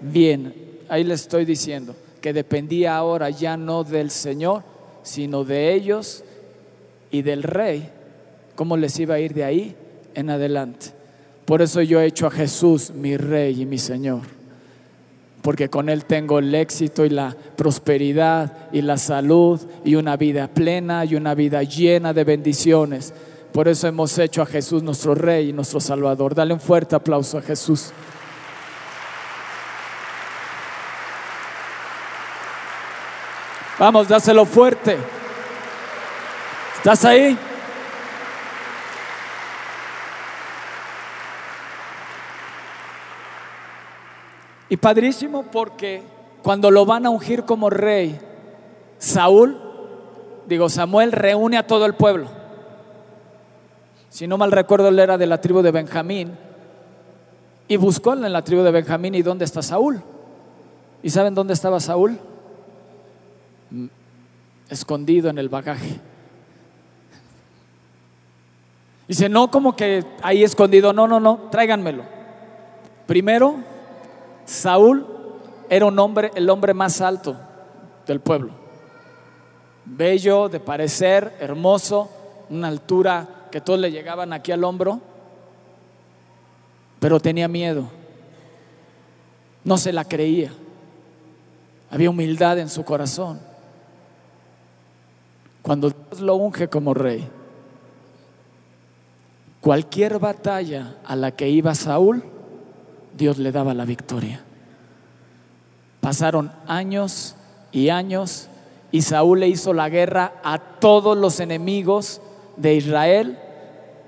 [0.00, 0.54] bien.
[0.88, 4.62] Ahí le estoy diciendo que dependía ahora ya no del Señor,
[5.02, 6.24] sino de ellos
[7.10, 7.88] y del rey,
[8.54, 9.76] cómo les iba a ir de ahí
[10.14, 10.88] en adelante.
[11.44, 14.22] Por eso yo he hecho a Jesús mi rey y mi Señor,
[15.46, 20.48] porque con Él tengo el éxito y la prosperidad y la salud y una vida
[20.48, 23.14] plena y una vida llena de bendiciones.
[23.52, 26.34] Por eso hemos hecho a Jesús nuestro rey y nuestro Salvador.
[26.34, 27.92] Dale un fuerte aplauso a Jesús.
[33.78, 34.96] Vamos, dáselo fuerte.
[36.78, 37.38] ¿Estás ahí?
[44.68, 46.02] Y padrísimo porque
[46.42, 48.18] cuando lo van a ungir como rey,
[48.98, 49.58] Saúl,
[50.46, 52.28] digo, Samuel reúne a todo el pueblo.
[54.08, 56.36] Si no mal recuerdo, él era de la tribu de Benjamín.
[57.68, 60.02] Y buscó en la tribu de Benjamín y dónde está Saúl.
[61.02, 62.18] ¿Y saben dónde estaba Saúl?
[64.68, 66.00] escondido en el bagaje.
[69.08, 72.02] Dice, no como que ahí escondido, no, no, no, tráiganmelo.
[73.06, 73.56] Primero,
[74.46, 75.06] Saúl
[75.68, 77.36] era un hombre, el hombre más alto
[78.06, 78.52] del pueblo.
[79.84, 82.08] Bello, de parecer, hermoso,
[82.48, 85.00] una altura que todos le llegaban aquí al hombro,
[86.98, 87.88] pero tenía miedo.
[89.64, 90.52] No se la creía.
[91.90, 93.40] Había humildad en su corazón.
[95.62, 97.28] Cuando Dios lo unge como rey,
[99.60, 102.22] cualquier batalla a la que iba Saúl,
[103.16, 104.40] Dios le daba la victoria.
[106.00, 107.34] Pasaron años
[107.72, 108.48] y años
[108.92, 112.20] y Saúl le hizo la guerra a todos los enemigos
[112.56, 113.38] de Israel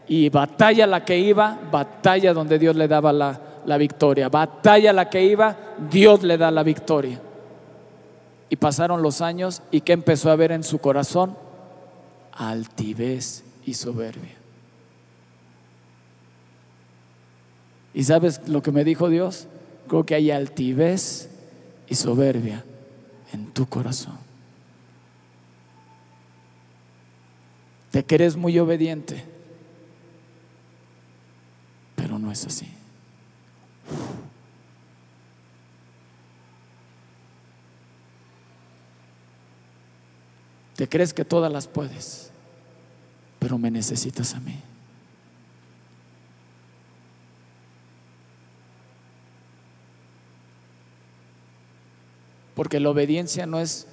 [0.07, 5.11] y batalla la que iba, batalla donde Dios le daba la, la victoria, batalla la
[5.11, 5.57] que iba,
[5.91, 7.21] Dios le da la victoria.
[8.49, 11.49] Y pasaron los años y ¿qué empezó a ver en su corazón?
[12.39, 14.37] altivez y soberbia.
[17.95, 19.49] ¿Y sabes lo que me dijo Dios?
[19.89, 21.31] Creo que hay altivez
[21.89, 22.65] y soberbia
[23.33, 24.19] en tu corazón.
[27.91, 29.25] Te crees muy obediente,
[31.97, 32.69] pero no es así.
[40.77, 42.31] Te crees que todas las puedes,
[43.41, 44.63] pero me necesitas a mí.
[52.59, 53.87] Porque la obediencia no es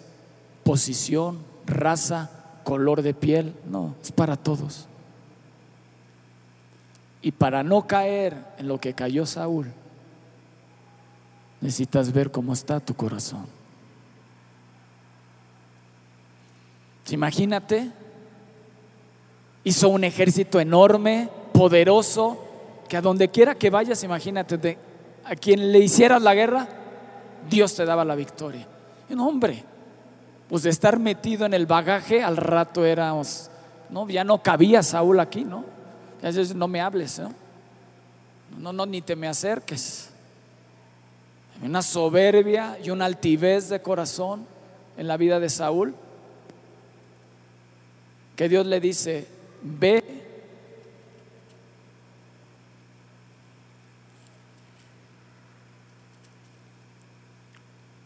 [0.63, 1.37] posición,
[1.67, 2.31] raza,
[2.63, 4.87] color de piel, no, es para todos.
[7.21, 9.71] Y para no caer en lo que cayó Saúl,
[11.61, 13.45] necesitas ver cómo está tu corazón.
[17.11, 17.91] Imagínate,
[19.63, 22.43] hizo un ejército enorme, poderoso,
[22.89, 24.79] que a donde quiera que vayas, imagínate,
[25.23, 26.67] a quien le hicieras la guerra,
[27.49, 28.67] Dios te daba la victoria.
[29.09, 29.63] Y un hombre,
[30.49, 33.49] pues de estar metido en el bagaje, al rato éramos,
[33.89, 35.63] no, ya no cabía Saúl aquí, ¿no?
[36.21, 37.33] Ya no me hables, ¿no?
[38.59, 40.09] No, no, ni te me acerques.
[41.61, 44.45] Una soberbia y una altivez de corazón
[44.97, 45.95] en la vida de Saúl
[48.35, 49.27] que Dios le dice,
[49.61, 50.14] ve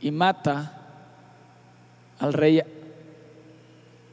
[0.02, 0.76] y mata
[2.20, 2.62] al rey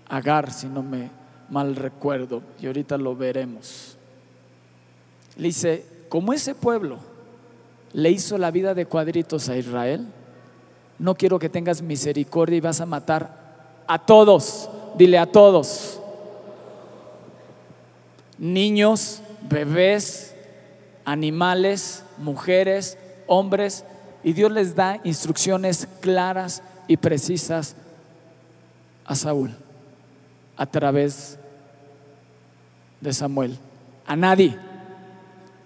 [0.09, 1.11] Agar, si no me
[1.51, 3.97] mal recuerdo, y ahorita lo veremos.
[5.37, 6.99] Le dice, como ese pueblo
[7.93, 10.07] le hizo la vida de cuadritos a Israel,
[11.01, 16.01] no quiero que tengas misericordia y vas a matar a todos, dile a todos
[18.39, 20.35] niños, bebés,
[21.05, 23.85] animales, mujeres, hombres,
[24.27, 27.77] y Dios les da instrucciones claras y precisas
[29.05, 29.55] a Saúl
[30.57, 31.39] a través
[33.01, 33.57] de Samuel.
[34.05, 34.59] A nadie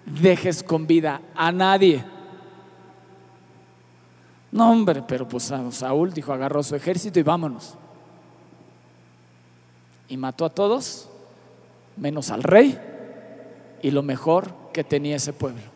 [0.05, 2.05] dejes con vida, a nadie.
[4.51, 7.73] No, hombre, pero pues Saúl dijo, agarró su ejército y vámonos.
[10.07, 11.09] Y mató a todos,
[11.97, 12.79] menos al rey
[13.81, 15.70] y lo mejor que tenía ese pueblo.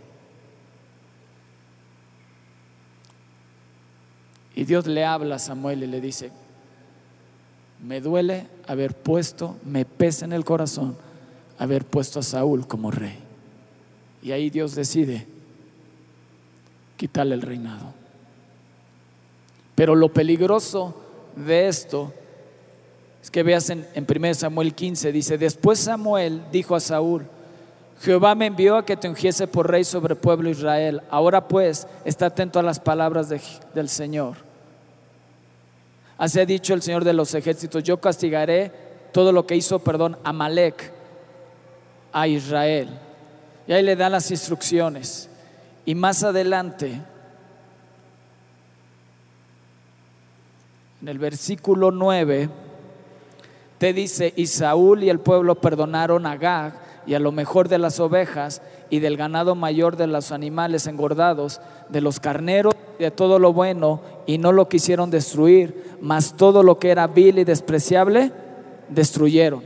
[4.56, 6.32] Y Dios le habla a Samuel y le dice,
[7.84, 10.95] me duele haber puesto, me pesa en el corazón
[11.60, 13.20] haber puesto a Saúl como rey.
[14.24, 15.28] Y ahí Dios decide
[16.95, 17.93] quitarle el reinado.
[19.76, 20.95] Pero lo peligroso
[21.36, 22.14] de esto
[23.22, 27.26] es que veas en, en 1 Samuel 15, dice, después Samuel dijo a Saúl,
[28.01, 31.01] Jehová me envió a que te ungiese por rey sobre el pueblo Israel.
[31.10, 33.30] Ahora pues, está atento a las palabras
[33.74, 34.45] del Señor.
[36.18, 38.72] Así ha dicho el Señor de los ejércitos, yo castigaré
[39.11, 40.91] todo lo que hizo, perdón, Amalek
[42.11, 42.89] a Israel.
[43.68, 45.30] Y ahí le dan las instrucciones.
[45.86, 47.01] Y más adelante,
[51.01, 52.49] en el versículo 9,
[53.78, 57.78] te dice, y Saúl y el pueblo perdonaron a Gag y a lo mejor de
[57.78, 61.59] las ovejas y del ganado mayor de los animales engordados,
[61.89, 66.80] de los carneros de todo lo bueno, y no lo quisieron destruir, mas todo lo
[66.80, 68.32] que era vil y despreciable,
[68.89, 69.64] destruyeron.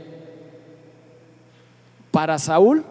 [2.10, 2.84] Para Saúl,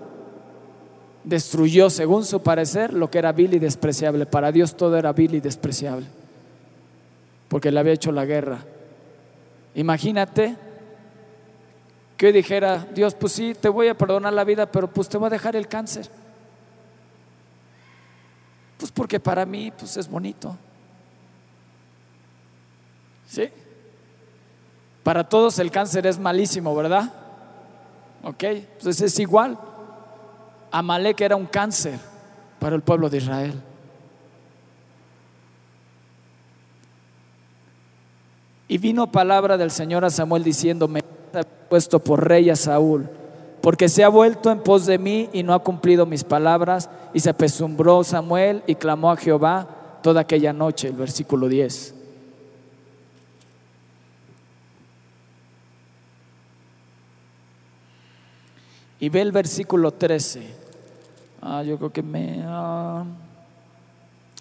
[1.24, 4.26] destruyó, según su parecer, lo que era vil y despreciable.
[4.26, 6.08] Para Dios todo era vil y despreciable,
[7.48, 8.60] porque le había hecho la guerra.
[9.76, 10.56] Imagínate
[12.18, 15.28] que dijera, Dios, pues sí, te voy a perdonar la vida, pero pues te voy
[15.28, 16.10] a dejar el cáncer.
[18.80, 20.58] Pues porque para mí pues es bonito.
[23.28, 23.50] ¿Sí?
[25.04, 27.12] Para todos el cáncer es malísimo, ¿verdad?
[28.24, 28.44] Ok,
[28.82, 29.60] pues es igual.
[30.72, 32.00] Amalek era un cáncer
[32.60, 33.62] para el pueblo de Israel.
[38.68, 41.04] Y vino palabra del Señor a Samuel diciéndome,
[41.70, 43.10] puesto por rey a Saúl,
[43.62, 46.90] porque se ha vuelto en pos de mí y no ha cumplido mis palabras.
[47.14, 49.68] Y se apesumbró Samuel y clamó a Jehová
[50.02, 51.96] toda aquella noche, el versículo 10.
[59.02, 60.42] Y ve el versículo 13.
[61.42, 62.44] Ah, yo creo que me...
[62.46, 63.06] Ah,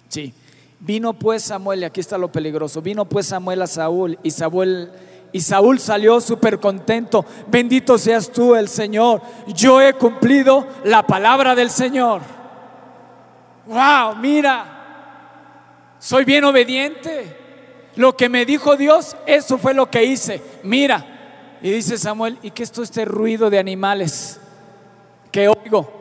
[0.09, 0.33] sí.
[0.81, 4.89] Vino pues Samuel, y aquí está lo peligroso, vino pues Samuel a Saúl y Samuel
[5.31, 7.25] y Saúl salió súper contento.
[7.47, 9.21] Bendito seas tú, el Señor.
[9.47, 12.21] Yo he cumplido la palabra del Señor.
[13.67, 15.95] Wow, mira.
[15.99, 17.37] Soy bien obediente.
[17.95, 20.41] Lo que me dijo Dios, eso fue lo que hice.
[20.63, 21.57] Mira.
[21.61, 24.39] Y dice Samuel, ¿y qué es todo este ruido de animales
[25.31, 25.91] que oigo?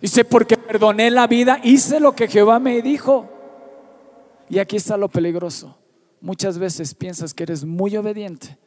[0.00, 3.28] Dice, porque perdoné la vida, hice lo que Jehová me dijo.
[4.48, 5.76] Y aquí está lo peligroso.
[6.20, 8.58] Muchas veces piensas que eres muy obediente,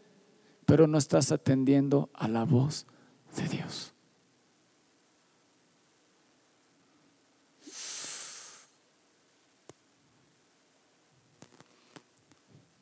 [0.65, 2.85] pero no estás atendiendo a la voz
[3.35, 3.93] de Dios.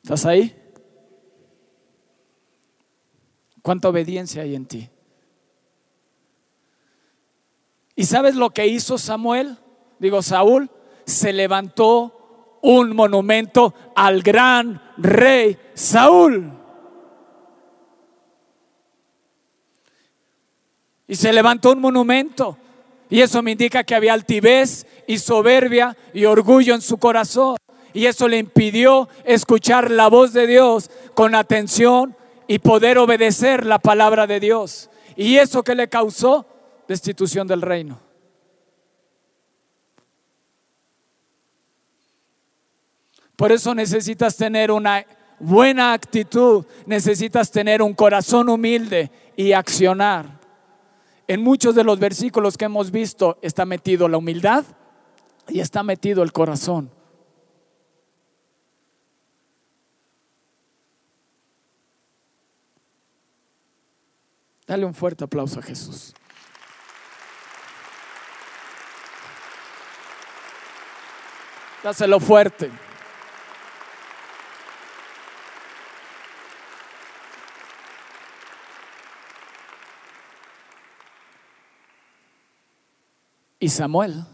[0.02, 0.56] ¿Estás ahí?
[3.60, 4.88] ¿Cuánta obediencia hay en ti?
[7.94, 9.58] ¿Y sabes lo que hizo Samuel?
[9.98, 10.70] Digo, Saúl
[11.04, 12.17] se levantó
[12.62, 16.52] un monumento al gran rey Saúl.
[21.06, 22.58] Y se levantó un monumento.
[23.10, 27.56] Y eso me indica que había altivez y soberbia y orgullo en su corazón.
[27.94, 32.14] Y eso le impidió escuchar la voz de Dios con atención
[32.46, 34.90] y poder obedecer la palabra de Dios.
[35.16, 36.46] Y eso que le causó
[36.86, 38.07] destitución del reino.
[43.38, 45.06] Por eso necesitas tener una
[45.38, 50.40] buena actitud, necesitas tener un corazón humilde y accionar.
[51.28, 54.64] En muchos de los versículos que hemos visto está metido la humildad
[55.46, 56.90] y está metido el corazón.
[64.66, 66.12] Dale un fuerte aplauso a Jesús.
[71.84, 72.87] Dáselo fuerte.
[83.60, 84.24] Y Samuel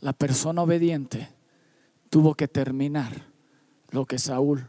[0.00, 1.28] la persona obediente
[2.08, 3.26] tuvo que terminar
[3.90, 4.68] lo que Saúl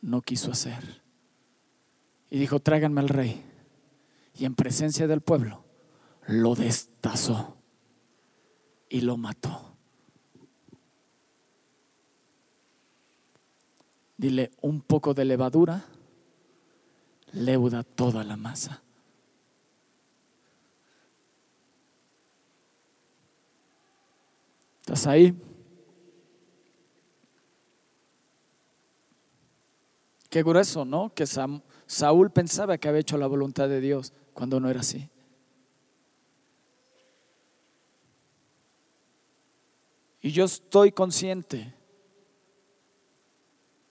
[0.00, 1.02] no quiso hacer.
[2.30, 3.42] Y dijo, tráiganme al rey.
[4.38, 5.64] Y en presencia del pueblo
[6.26, 7.56] lo destazó
[8.88, 9.72] y lo mató.
[14.16, 15.84] Dile un poco de levadura,
[17.32, 18.82] leuda toda la masa.
[24.86, 25.34] ¿Estás ahí?
[30.30, 31.12] Qué grueso, ¿no?
[31.12, 35.10] Que Saúl pensaba que había hecho la voluntad de Dios cuando no era así.
[40.22, 41.74] Y yo estoy consciente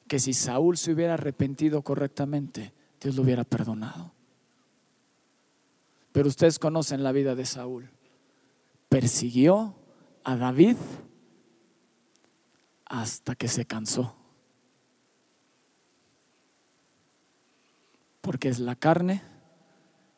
[0.07, 2.71] que si Saúl se hubiera arrepentido correctamente,
[3.01, 4.13] Dios lo hubiera perdonado.
[6.13, 7.89] Pero ustedes conocen la vida de Saúl.
[8.87, 9.75] Persiguió
[10.26, 10.76] a David
[12.86, 14.15] hasta que se cansó.
[18.21, 19.21] Porque es la carne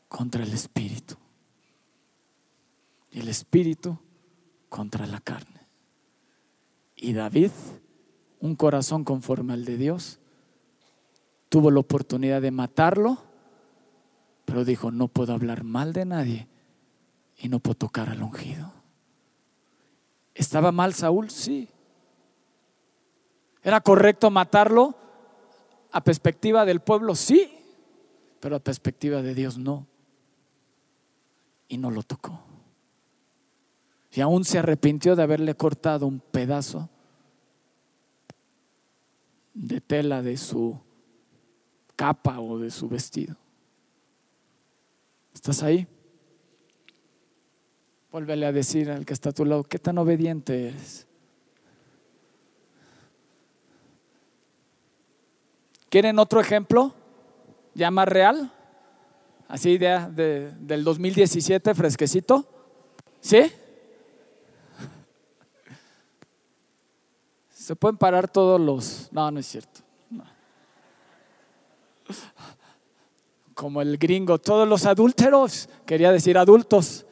[0.07, 1.15] contra el espíritu.
[3.11, 3.99] Y el espíritu
[4.69, 5.67] contra la carne.
[6.95, 7.51] Y David,
[8.39, 10.19] un corazón conforme al de Dios,
[11.49, 13.17] tuvo la oportunidad de matarlo,
[14.45, 16.47] pero dijo, no puedo hablar mal de nadie
[17.37, 18.76] y no puedo tocar al ungido.
[20.37, 21.31] ¿Estaba mal Saúl?
[21.31, 21.67] Sí.
[23.63, 24.95] ¿Era correcto matarlo?
[25.91, 27.51] A perspectiva del pueblo, sí,
[28.39, 29.87] pero a perspectiva de Dios no.
[31.67, 32.39] Y no lo tocó.
[34.11, 36.89] Y aún se arrepintió de haberle cortado un pedazo
[39.53, 40.79] de tela de su
[41.95, 43.35] capa o de su vestido.
[45.33, 45.87] ¿Estás ahí?
[48.11, 51.05] Vuélvele a decir al que está a tu lado, ¿qué tan obediente eres?
[55.89, 56.93] ¿Quieren otro ejemplo?
[57.73, 58.51] ¿Ya más real?
[59.47, 62.45] Así de, del 2017, fresquecito.
[63.21, 63.51] ¿Sí?
[67.49, 69.09] Se pueden parar todos los...
[69.11, 69.81] No, no es cierto.
[73.53, 77.06] Como el gringo, todos los adúlteros, quería decir adultos.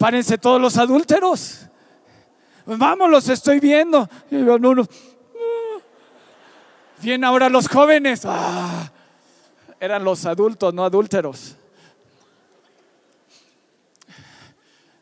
[0.00, 1.66] Párense todos los adúlteros.
[2.64, 4.08] Vamos, los estoy viendo.
[4.30, 4.36] Y
[7.02, 8.22] Bien, ahora los jóvenes.
[8.24, 8.90] Ah,
[9.78, 11.54] eran los adultos, no adúlteros.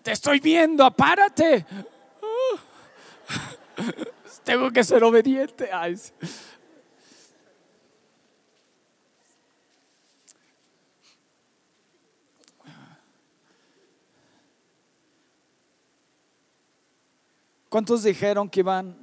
[0.03, 1.65] Te estoy viendo, apárate.
[4.43, 5.71] Tengo que ser obediente.
[17.69, 18.97] ¿Cuántos dijeron que iban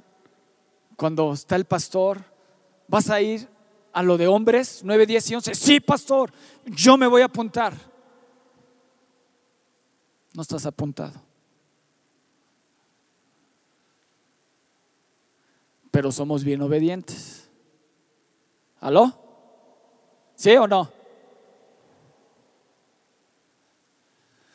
[0.96, 2.24] cuando está el pastor?
[2.88, 3.48] ¿Vas a ir
[3.92, 4.80] a lo de hombres?
[4.84, 5.54] 9, 10 y 11.
[5.54, 6.32] Sí, pastor,
[6.64, 7.74] yo me voy a apuntar.
[10.34, 11.14] No estás apuntado.
[15.90, 17.48] Pero somos bien obedientes.
[18.80, 19.18] ¿Aló?
[20.34, 20.92] ¿Sí o no?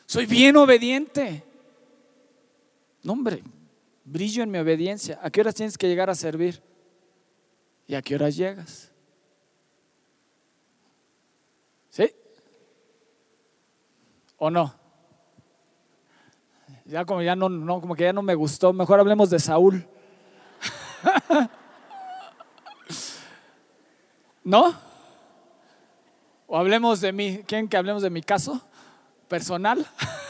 [0.06, 1.42] Soy bien obediente.
[3.02, 3.42] No, hombre,
[4.04, 5.18] brillo en mi obediencia.
[5.22, 6.62] ¿A qué horas tienes que llegar a servir?
[7.86, 8.90] ¿Y a qué horas llegas?
[11.90, 12.10] ¿Sí?
[14.38, 14.74] ¿O no?
[16.84, 19.86] Ya como ya no, no, como que ya no me gustó, mejor hablemos de Saúl.
[24.44, 24.74] ¿No?
[26.46, 28.60] O hablemos de mí, ¿quieren que hablemos de mi caso
[29.28, 29.86] personal?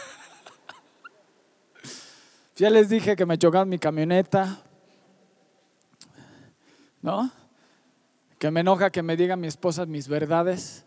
[2.57, 4.63] Ya les dije que me chocaron mi camioneta.
[7.01, 7.31] ¿No?
[8.39, 10.85] Que me enoja que me diga mi esposa mis verdades.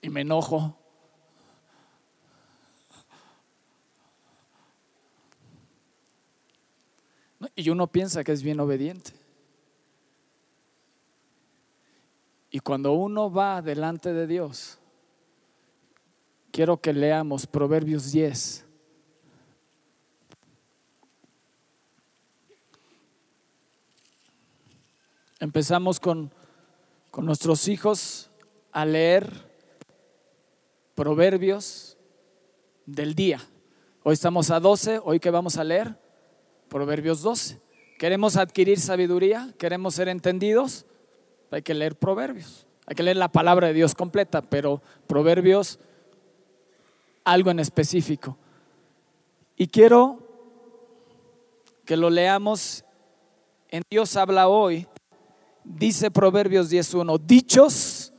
[0.00, 0.76] Y me enojo.
[7.56, 9.12] Y uno piensa que es bien obediente.
[12.50, 14.79] Y cuando uno va delante de Dios,
[16.50, 18.66] quiero que leamos Proverbios 10.
[25.38, 26.30] Empezamos con,
[27.10, 28.30] con nuestros hijos
[28.72, 29.48] a leer
[30.94, 31.96] Proverbios
[32.84, 33.40] del día.
[34.02, 35.96] Hoy estamos a 12, hoy que vamos a leer
[36.68, 37.58] Proverbios 12.
[37.98, 39.54] ¿Queremos adquirir sabiduría?
[39.58, 40.84] ¿Queremos ser entendidos?
[41.50, 42.66] Hay que leer Proverbios.
[42.86, 45.78] Hay que leer la palabra de Dios completa, pero Proverbios
[47.24, 48.36] algo en específico.
[49.56, 50.18] Y quiero
[51.84, 52.84] que lo leamos
[53.68, 54.86] en Dios habla hoy.
[55.64, 58.12] Dice Proverbios 10.1, dichos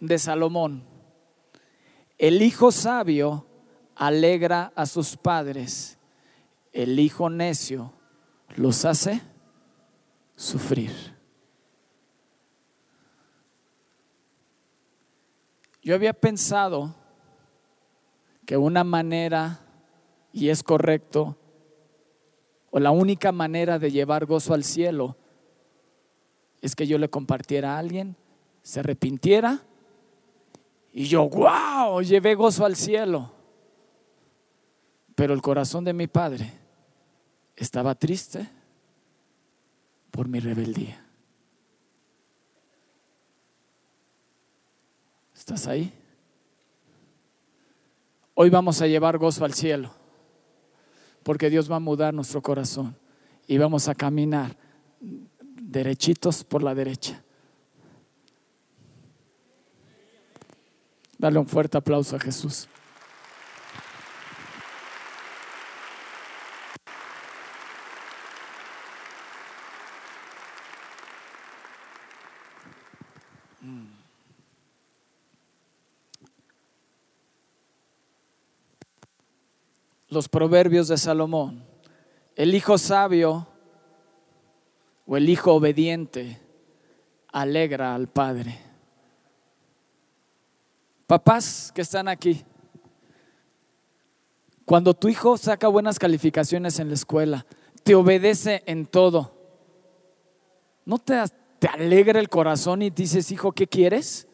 [0.00, 0.84] de Salomón.
[2.18, 3.46] El hijo sabio
[3.94, 5.98] alegra a sus padres,
[6.72, 7.92] el hijo necio
[8.56, 9.22] los hace
[10.36, 10.90] sufrir.
[15.82, 16.94] Yo había pensado
[18.50, 19.60] que una manera,
[20.32, 21.36] y es correcto,
[22.72, 25.16] o la única manera de llevar gozo al cielo
[26.60, 28.16] es que yo le compartiera a alguien,
[28.64, 29.62] se arrepintiera
[30.92, 33.30] y yo, wow, llevé gozo al cielo.
[35.14, 36.52] Pero el corazón de mi padre
[37.54, 38.50] estaba triste
[40.10, 41.06] por mi rebeldía.
[45.36, 45.99] ¿Estás ahí?
[48.42, 49.90] Hoy vamos a llevar gozo al cielo,
[51.22, 52.96] porque Dios va a mudar nuestro corazón
[53.46, 54.56] y vamos a caminar
[55.60, 57.22] derechitos por la derecha.
[61.18, 62.66] Dale un fuerte aplauso a Jesús.
[80.10, 81.64] Los proverbios de Salomón.
[82.34, 83.46] El hijo sabio
[85.06, 86.40] o el hijo obediente
[87.32, 88.58] alegra al padre.
[91.06, 92.44] Papás que están aquí,
[94.64, 97.46] cuando tu hijo saca buenas calificaciones en la escuela,
[97.82, 99.32] te obedece en todo,
[100.84, 101.16] ¿no te,
[101.58, 104.28] te alegra el corazón y dices, hijo, ¿qué quieres?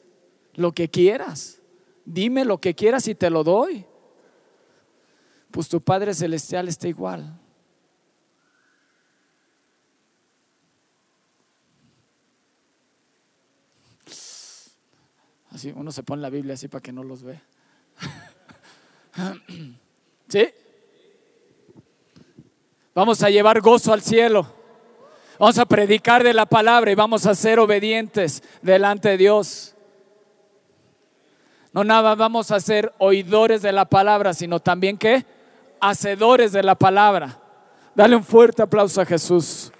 [0.54, 1.62] Lo que quieras.
[2.04, 3.86] Dime lo que quieras y te lo doy
[5.50, 7.38] pues tu Padre Celestial está igual.
[15.50, 17.42] Así, uno se pone la Biblia así para que no los vea.
[20.28, 20.48] ¿Sí?
[22.94, 24.46] Vamos a llevar gozo al cielo.
[25.38, 29.74] Vamos a predicar de la palabra y vamos a ser obedientes delante de Dios.
[31.72, 35.24] No nada vamos a ser oidores de la palabra, sino también que
[35.80, 37.38] hacedores de la palabra.
[37.94, 39.72] Dale un fuerte aplauso a Jesús.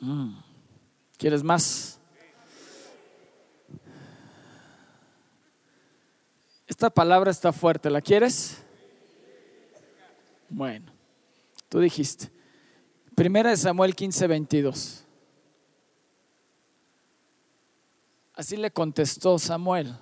[0.00, 0.38] Mm.
[1.16, 1.98] ¿Quieres más?
[6.68, 8.62] Esta palabra está fuerte, ¿la quieres?
[10.48, 10.92] Bueno,
[11.68, 12.30] tú dijiste.
[13.14, 15.04] Primera de Samuel 15, 22.
[18.34, 19.96] Así le contestó Samuel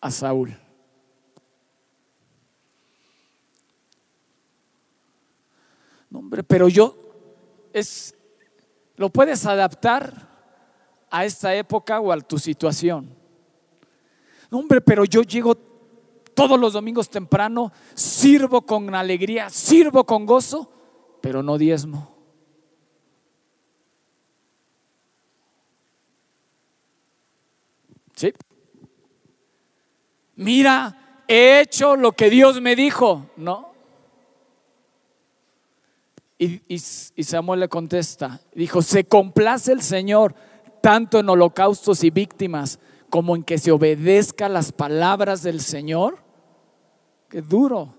[0.00, 0.58] a Saúl.
[6.10, 6.96] No, hombre, pero yo
[7.72, 8.14] es
[8.96, 10.28] lo puedes adaptar
[11.10, 13.08] a esta época o a tu situación.
[14.50, 15.54] No, hombre, pero yo llego
[16.34, 20.70] todos los domingos temprano, sirvo con alegría, sirvo con gozo,
[21.20, 22.14] pero no diezmo.
[28.14, 28.32] ¿Sí?
[30.36, 33.72] Mira, he hecho lo que Dios me dijo, ¿no?
[36.38, 40.34] Y, y, Samuel le contesta, dijo, se complace el Señor
[40.82, 46.23] tanto en holocaustos y víctimas como en que se obedezca las palabras del Señor
[47.30, 47.94] duro.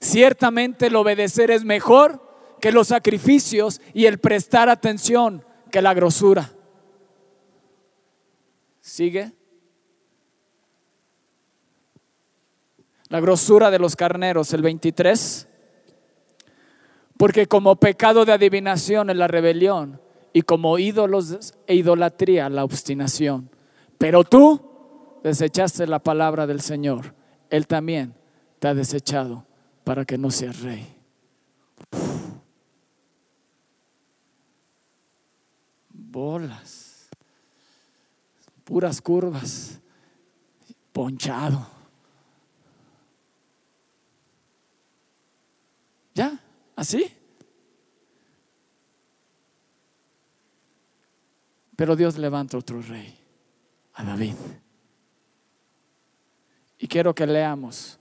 [0.00, 2.20] Ciertamente el obedecer es mejor
[2.60, 6.52] que los sacrificios y el prestar atención que la grosura.
[8.80, 9.32] ¿Sigue?
[13.08, 15.48] La grosura de los carneros, el 23.
[17.16, 20.00] Porque como pecado de adivinación es la rebelión
[20.32, 23.50] y como ídolos e idolatría la obstinación.
[23.98, 24.71] Pero tú
[25.22, 27.14] desechaste la palabra del Señor,
[27.50, 28.14] Él también
[28.58, 29.46] te ha desechado
[29.84, 30.96] para que no seas rey.
[35.88, 37.08] Bolas,
[38.64, 39.80] puras curvas,
[40.92, 41.66] ponchado.
[46.14, 46.38] ¿Ya?
[46.76, 47.10] ¿Así?
[51.76, 53.18] Pero Dios levanta otro rey.
[53.94, 54.34] a David.
[56.82, 57.96] Y quiero que leamos.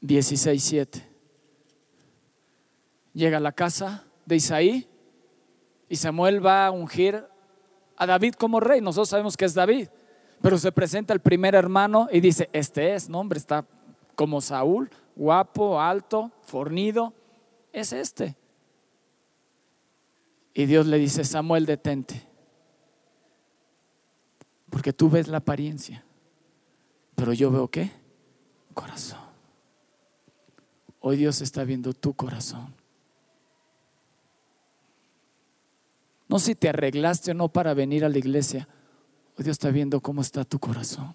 [0.00, 1.08] Dieciséis siete.
[3.14, 4.88] Llega a la casa de Isaí
[5.88, 7.24] y Samuel va a ungir
[7.96, 8.80] a David como rey.
[8.80, 9.88] Nosotros sabemos que es David,
[10.42, 13.64] pero se presenta el primer hermano y dice, este es, no hombre, está
[14.16, 17.14] como Saúl, guapo, alto, fornido,
[17.72, 18.36] es este.
[20.54, 22.25] Y Dios le dice, Samuel, detente,
[24.76, 26.04] porque tú ves la apariencia,
[27.14, 27.90] pero yo veo qué?
[28.74, 29.20] Corazón.
[31.00, 32.74] Hoy Dios está viendo tu corazón.
[36.28, 38.68] No si te arreglaste o no para venir a la iglesia.
[39.38, 41.14] Hoy Dios está viendo cómo está tu corazón.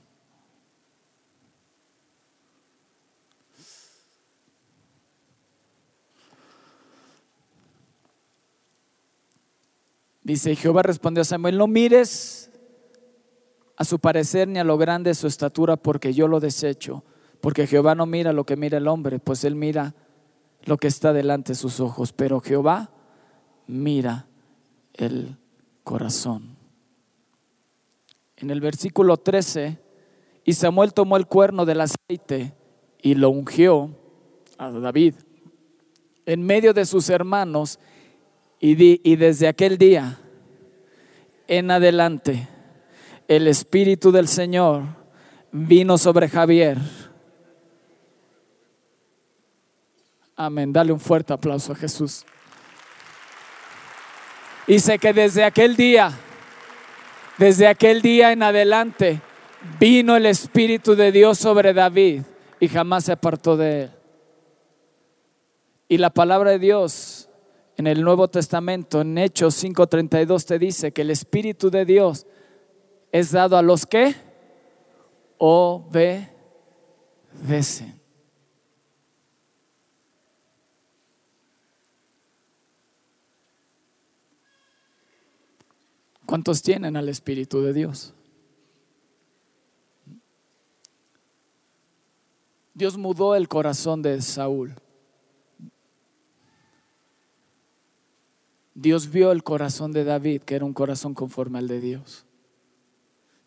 [10.24, 12.51] Dice, Jehová respondió a Samuel, no mires
[13.78, 17.04] a su parecer ni a lo grande de su estatura, porque yo lo desecho.
[17.40, 19.96] Porque Jehová no mira lo que mira el hombre, pues él mira
[20.64, 22.14] lo que está delante de sus ojos.
[22.14, 22.92] Pero Jehová
[23.68, 24.28] mira
[24.94, 25.38] el
[25.84, 26.56] corazón.
[28.38, 29.80] En el versículo 13,
[30.44, 32.54] y Samuel tomó el cuerno del aceite
[33.02, 33.96] y lo ungió
[34.58, 35.16] a David
[36.26, 37.80] en medio de sus hermanos
[38.60, 40.20] y, desde aquel día
[41.48, 42.48] en adelante,
[43.36, 44.84] el Espíritu del Señor
[45.54, 46.78] vino sobre Javier.
[50.36, 50.74] Amén.
[50.74, 52.26] Dale un fuerte aplauso a Jesús.
[54.68, 56.12] Y sé que desde aquel día,
[57.38, 59.22] desde aquel día en adelante,
[59.80, 62.24] vino el Espíritu de Dios sobre David
[62.60, 63.92] y jamás se apartó de él.
[65.88, 67.30] Y la palabra de Dios
[67.78, 72.26] en el Nuevo Testamento, en Hechos 5:32, te dice que el Espíritu de Dios
[73.12, 74.16] es dado a los que
[75.38, 76.30] obedecen.
[86.26, 88.14] ¿Cuántos tienen al Espíritu de Dios?
[92.74, 94.74] Dios mudó el corazón de Saúl.
[98.74, 102.26] Dios vio el corazón de David, que era un corazón conforme al de Dios.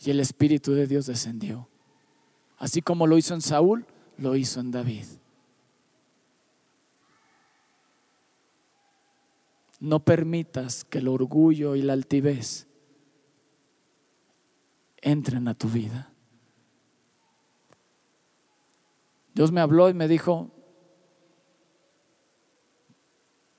[0.05, 1.69] Y el Espíritu de Dios descendió.
[2.59, 3.87] Así como lo hizo en Saúl,
[4.19, 5.07] lo hizo en David.
[9.81, 12.67] No permitas que el orgullo y la altivez
[15.03, 16.13] entren a tu vida.
[19.35, 20.51] Dios me habló y me dijo,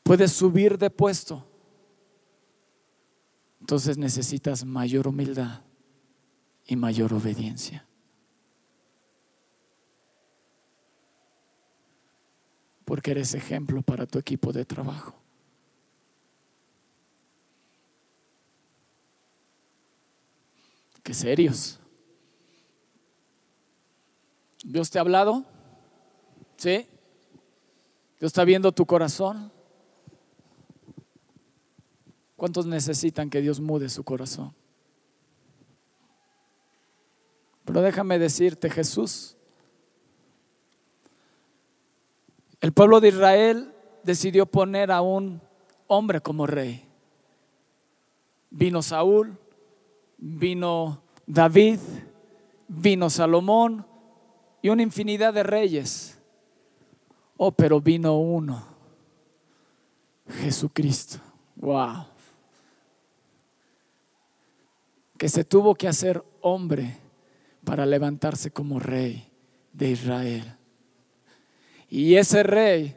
[0.03, 1.45] puedes subir de puesto
[3.65, 5.63] entonces necesitas mayor humildad
[6.65, 7.85] y mayor obediencia.
[12.83, 15.15] Porque eres ejemplo para tu equipo de trabajo.
[21.03, 21.79] Qué serios.
[24.63, 25.45] ¿Dios te ha hablado?
[26.57, 26.87] ¿Sí?
[28.19, 29.51] ¿Dios está viendo tu corazón?
[32.35, 34.53] ¿Cuántos necesitan que Dios mude su corazón?
[37.65, 39.35] Pero déjame decirte, Jesús,
[42.61, 45.41] el pueblo de Israel decidió poner a un
[45.87, 46.87] hombre como rey.
[48.51, 49.37] Vino Saúl,
[50.17, 51.79] vino David,
[52.67, 53.85] vino Salomón
[54.61, 56.17] y una infinidad de reyes.
[57.37, 58.63] Oh, pero vino uno,
[60.27, 61.17] Jesucristo.
[61.55, 62.15] Wow
[65.17, 66.97] que se tuvo que hacer hombre
[67.65, 69.27] para levantarse como rey
[69.73, 70.55] de Israel.
[71.89, 72.95] Y ese rey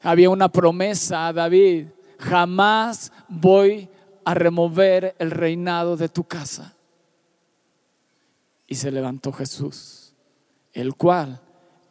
[0.00, 1.88] había una promesa a David,
[2.18, 3.88] jamás voy
[4.24, 6.74] a remover el reinado de tu casa.
[8.66, 10.14] Y se levantó Jesús,
[10.72, 11.40] el cual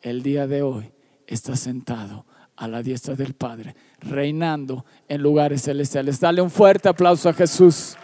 [0.02, 0.92] el día de hoy
[1.28, 2.26] está sentado
[2.56, 6.20] a la diestra del Padre, reinando en lugares celestiales.
[6.20, 7.98] Dale un fuerte aplauso a Jesús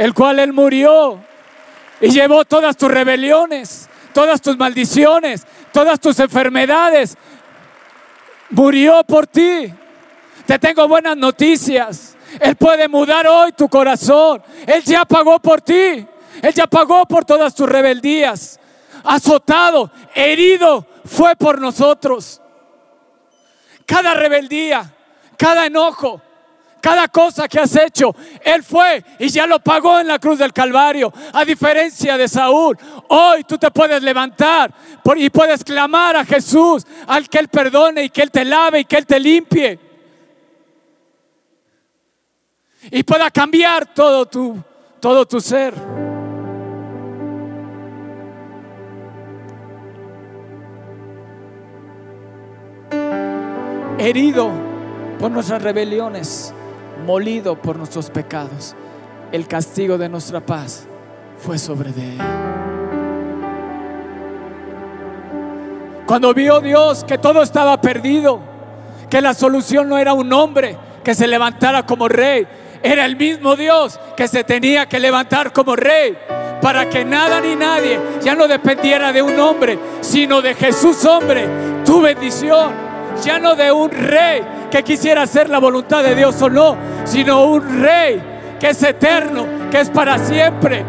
[0.00, 1.22] el cual Él murió
[2.00, 7.16] y llevó todas tus rebeliones, todas tus maldiciones, todas tus enfermedades.
[8.50, 9.72] Murió por ti.
[10.46, 12.16] Te tengo buenas noticias.
[12.40, 14.42] Él puede mudar hoy tu corazón.
[14.66, 16.06] Él ya pagó por ti.
[16.42, 18.58] Él ya pagó por todas tus rebeldías.
[19.04, 22.40] Azotado, herido fue por nosotros.
[23.86, 24.94] Cada rebeldía,
[25.36, 26.22] cada enojo,
[26.80, 28.14] cada cosa que has hecho.
[28.42, 31.12] Él fue y ya lo pagó en la cruz del Calvario.
[31.32, 32.76] A diferencia de Saúl,
[33.08, 34.72] hoy tú te puedes levantar
[35.16, 38.84] y puedes clamar a Jesús, al que Él perdone y que Él te lave y
[38.84, 39.78] que Él te limpie.
[42.90, 44.56] Y pueda cambiar todo tu,
[45.00, 45.74] todo tu ser.
[54.00, 54.50] herido
[55.18, 56.54] por nuestras rebeliones,
[57.00, 58.74] molido por nuestros pecados.
[59.32, 60.86] El castigo de nuestra paz
[61.38, 62.18] fue sobre de él.
[66.06, 68.40] Cuando vio Dios que todo estaba perdido,
[69.08, 72.46] que la solución no era un hombre que se levantara como rey,
[72.82, 76.16] era el mismo Dios que se tenía que levantar como rey
[76.60, 81.46] para que nada ni nadie ya no dependiera de un hombre, sino de Jesús hombre,
[81.84, 82.90] tu bendición
[83.22, 87.44] ya no de un rey que quisiera hacer la voluntad de Dios o no, sino
[87.44, 88.22] un rey
[88.58, 90.84] que es eterno, que es para siempre.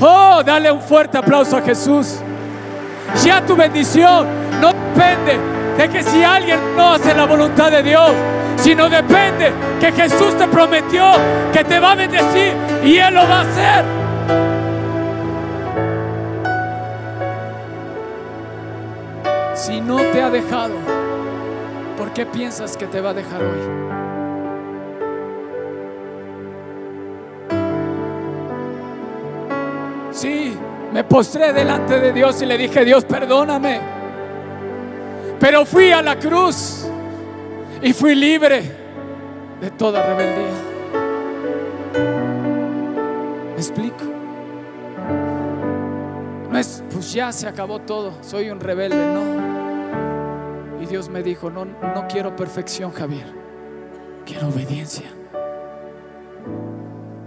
[0.00, 2.20] Oh, dale un fuerte aplauso a Jesús.
[3.24, 4.26] Ya tu bendición
[4.60, 5.38] no depende
[5.76, 8.12] de que si alguien no hace la voluntad de Dios,
[8.56, 11.04] sino depende que Jesús te prometió
[11.52, 12.54] que te va a bendecir
[12.84, 13.84] y Él lo va a hacer.
[19.54, 20.97] Si no te ha dejado, ¿Por
[22.18, 23.60] qué piensas que te va a dejar hoy?
[30.10, 30.52] Sí,
[30.92, 33.78] me postré delante de Dios y le dije, Dios, perdóname.
[35.38, 36.88] Pero fui a la cruz
[37.80, 38.62] y fui libre
[39.60, 40.48] de toda rebeldía.
[43.52, 44.04] ¿Me explico?
[46.50, 49.47] No es, pues ya se acabó todo, soy un rebelde, no.
[50.88, 53.26] Dios me dijo, no, no quiero perfección, Javier,
[54.24, 55.04] quiero obediencia.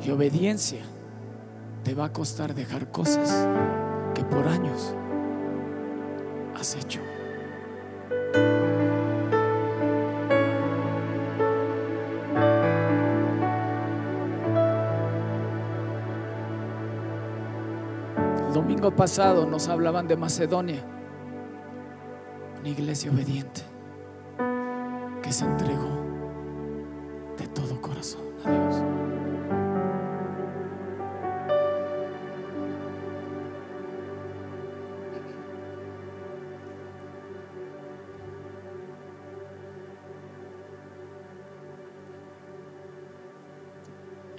[0.04, 0.82] Y obediencia
[1.84, 3.48] te va a costar dejar cosas
[4.16, 4.96] que por años
[6.60, 7.02] has hecho.
[18.48, 20.84] El domingo pasado nos hablaban de Macedonia
[22.62, 23.62] una iglesia obediente
[25.24, 26.06] que se entregó
[27.36, 28.84] de todo corazón a Dios.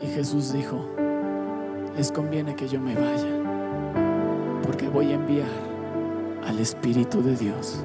[0.00, 0.88] Y Jesús dijo,
[1.96, 5.48] les conviene que yo me vaya, porque voy a enviar
[6.46, 7.84] al Espíritu de Dios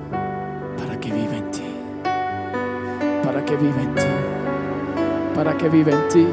[0.77, 1.63] para que viva en ti,
[3.23, 4.03] para que viva en ti,
[5.35, 6.27] para que viva en ti,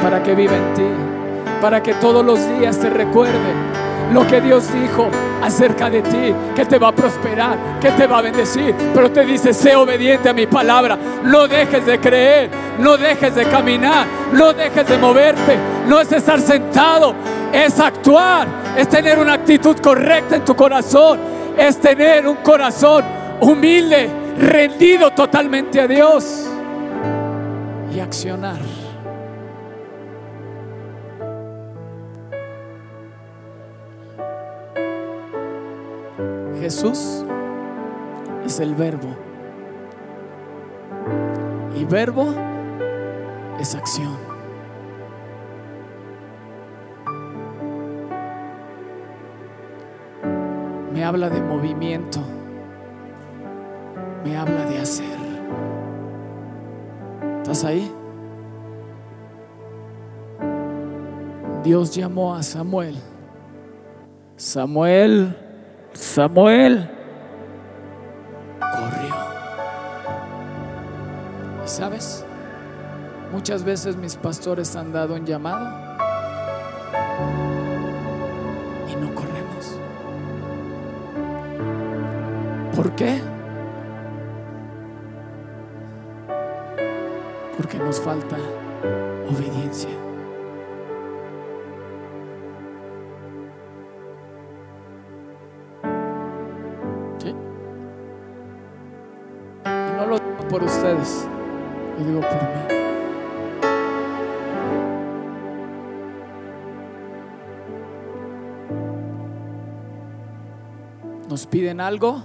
[0.00, 0.88] para que viva en ti,
[1.60, 3.52] para que todos los días te recuerde
[4.12, 5.08] lo que Dios dijo
[5.42, 9.24] acerca de ti, que te va a prosperar, que te va a bendecir, pero te
[9.24, 14.52] dice, sé obediente a mi palabra, no dejes de creer, no dejes de caminar, no
[14.52, 15.56] dejes de moverte,
[15.86, 17.14] no es estar sentado,
[17.52, 21.20] es actuar, es tener una actitud correcta en tu corazón,
[21.56, 24.08] es tener un corazón humilde,
[24.38, 26.48] rendido totalmente a Dios
[27.94, 28.60] y accionar.
[36.60, 37.24] Jesús
[38.44, 39.08] es el verbo.
[41.74, 42.34] Y verbo
[43.58, 44.16] es acción.
[50.92, 52.20] Me habla de movimiento.
[54.24, 55.18] Me habla de hacer.
[57.38, 57.90] ¿Estás ahí?
[61.62, 62.96] Dios llamó a Samuel.
[64.36, 65.36] Samuel
[65.92, 66.88] Samuel
[68.60, 69.14] corrió.
[71.64, 72.24] ¿Y sabes?
[73.32, 75.66] Muchas veces mis pastores han dado un llamado
[78.88, 79.78] y no corremos.
[82.76, 83.20] ¿Por qué?
[87.60, 88.38] Porque nos falta
[89.28, 89.90] obediencia.
[100.48, 101.26] por ustedes,
[101.98, 102.76] lo digo por mí.
[111.28, 112.22] Nos piden algo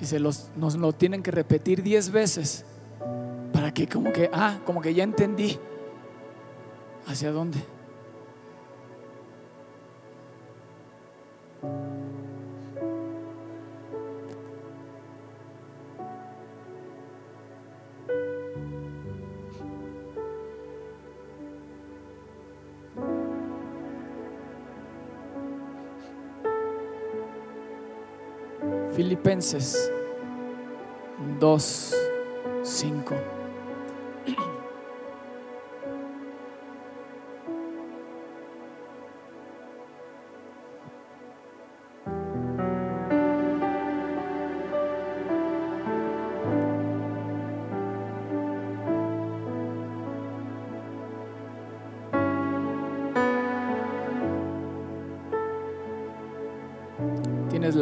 [0.00, 2.64] y se los, nos lo tienen que repetir diez veces
[3.74, 5.58] que como que, ah, como que ya entendí
[7.06, 7.58] hacia dónde.
[28.94, 29.90] Filipenses
[31.40, 31.94] 2,
[32.62, 33.41] 5.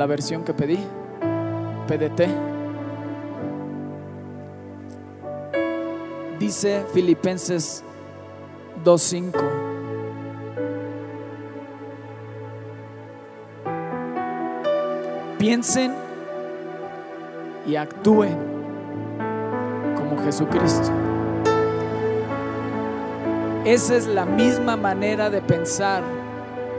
[0.01, 0.79] La versión que pedí?
[1.87, 2.23] PDT.
[6.39, 7.85] Dice Filipenses
[8.83, 9.35] 2.5.
[15.39, 15.93] Piensen
[17.67, 18.39] y actúen
[19.97, 20.91] como Jesucristo.
[23.67, 26.03] Esa es la misma manera de pensar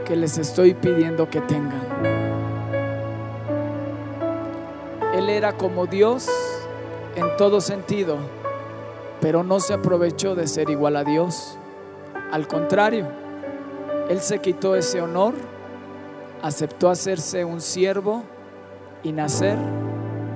[0.04, 2.21] que les estoy pidiendo que tengan.
[5.36, 6.28] Era como Dios
[7.16, 8.16] en todo sentido,
[9.20, 11.58] pero no se aprovechó de ser igual a Dios.
[12.30, 13.06] Al contrario,
[14.08, 15.34] Él se quitó ese honor,
[16.42, 18.22] aceptó hacerse un siervo
[19.02, 19.56] y nacer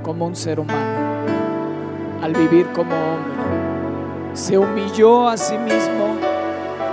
[0.02, 1.26] como un ser humano.
[2.22, 6.16] Al vivir como hombre, se humilló a sí mismo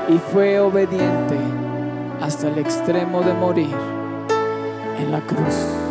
[0.09, 1.37] y fue obediente
[2.21, 3.75] hasta el extremo de morir
[4.99, 5.82] en la cruz.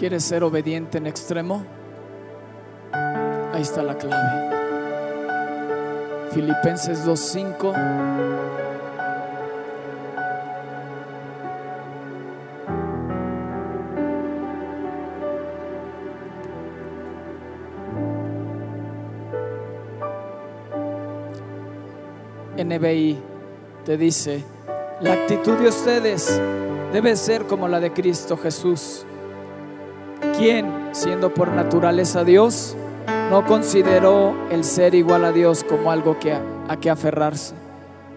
[0.00, 1.62] ¿Quieres ser obediente en extremo?
[2.90, 4.48] Ahí está la clave.
[6.32, 7.74] Filipenses 2.5.
[22.56, 23.18] NBI
[23.84, 24.42] te dice,
[25.02, 26.40] la actitud de ustedes
[26.90, 29.04] debe ser como la de Cristo Jesús
[30.36, 32.76] quien, siendo por naturaleza Dios,
[33.30, 37.54] no consideró el ser igual a Dios como algo que, a que aferrarse.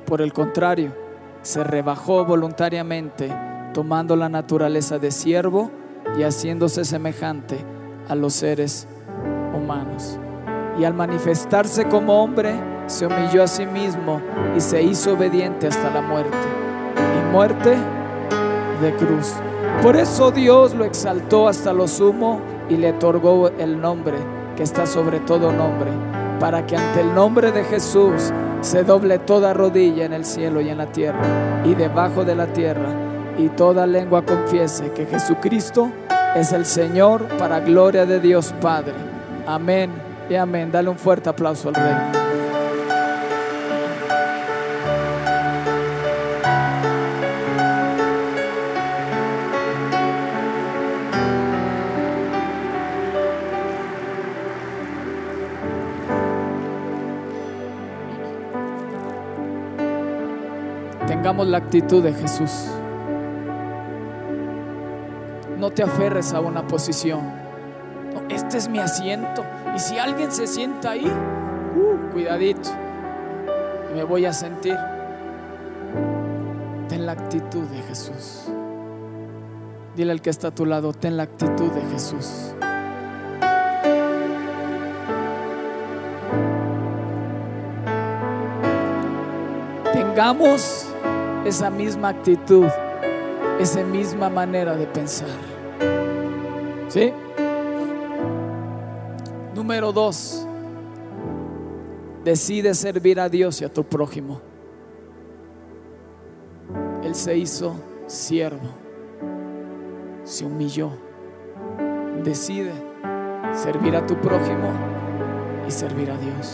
[0.05, 0.93] Por el contrario,
[1.41, 3.31] se rebajó voluntariamente,
[3.73, 5.71] tomando la naturaleza de siervo
[6.17, 7.57] y haciéndose semejante
[8.07, 8.87] a los seres
[9.55, 10.17] humanos.
[10.79, 12.55] Y al manifestarse como hombre,
[12.87, 14.21] se humilló a sí mismo
[14.55, 16.37] y se hizo obediente hasta la muerte.
[16.97, 17.77] Y muerte
[18.81, 19.33] de cruz.
[19.81, 22.39] Por eso Dios lo exaltó hasta lo sumo
[22.69, 24.17] y le otorgó el nombre
[24.55, 25.91] que está sobre todo nombre,
[26.39, 28.31] para que ante el nombre de Jesús
[28.61, 31.21] se doble toda rodilla en el cielo y en la tierra
[31.65, 32.89] y debajo de la tierra,
[33.37, 35.91] y toda lengua confiese que Jesucristo
[36.35, 38.93] es el Señor para gloria de Dios Padre.
[39.47, 39.91] Amén
[40.29, 40.71] y amén.
[40.71, 42.22] Dale un fuerte aplauso al Rey.
[61.41, 62.67] La actitud de Jesús.
[65.57, 67.21] No te aferres a una posición.
[68.29, 69.43] este es mi asiento.
[69.75, 72.69] Y si alguien se sienta ahí, uh, cuidadito,
[73.95, 74.77] me voy a sentir.
[76.87, 78.43] Ten la actitud de Jesús.
[79.95, 82.53] Dile al que está a tu lado, ten la actitud de Jesús.
[89.93, 90.87] Tengamos
[91.45, 92.67] esa misma actitud,
[93.59, 95.27] esa misma manera de pensar.
[96.87, 97.11] ¿Sí?
[99.53, 100.47] Número dos,
[102.23, 104.41] decide servir a Dios y a tu prójimo.
[107.03, 107.75] Él se hizo
[108.07, 108.69] siervo,
[110.23, 110.91] se humilló.
[112.23, 112.71] Decide
[113.53, 114.69] servir a tu prójimo
[115.67, 116.53] y servir a Dios.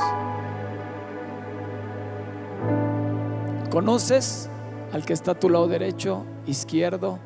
[3.69, 4.49] ¿Conoces
[4.91, 7.19] al que está a tu lado derecho, izquierdo,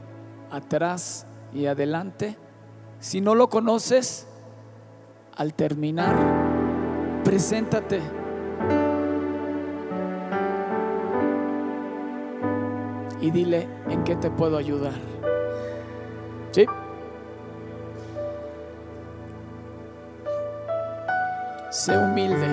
[0.51, 2.37] atrás y adelante.
[2.99, 4.27] Si no lo conoces,
[5.35, 6.15] al terminar,
[7.23, 8.01] preséntate.
[13.23, 14.91] y dile en qué te puedo ayudar.
[16.51, 16.65] ¿Sí?
[21.71, 22.49] Sé humilde,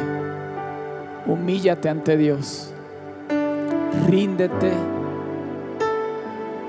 [1.26, 2.72] humíllate ante Dios,
[4.06, 4.99] ríndete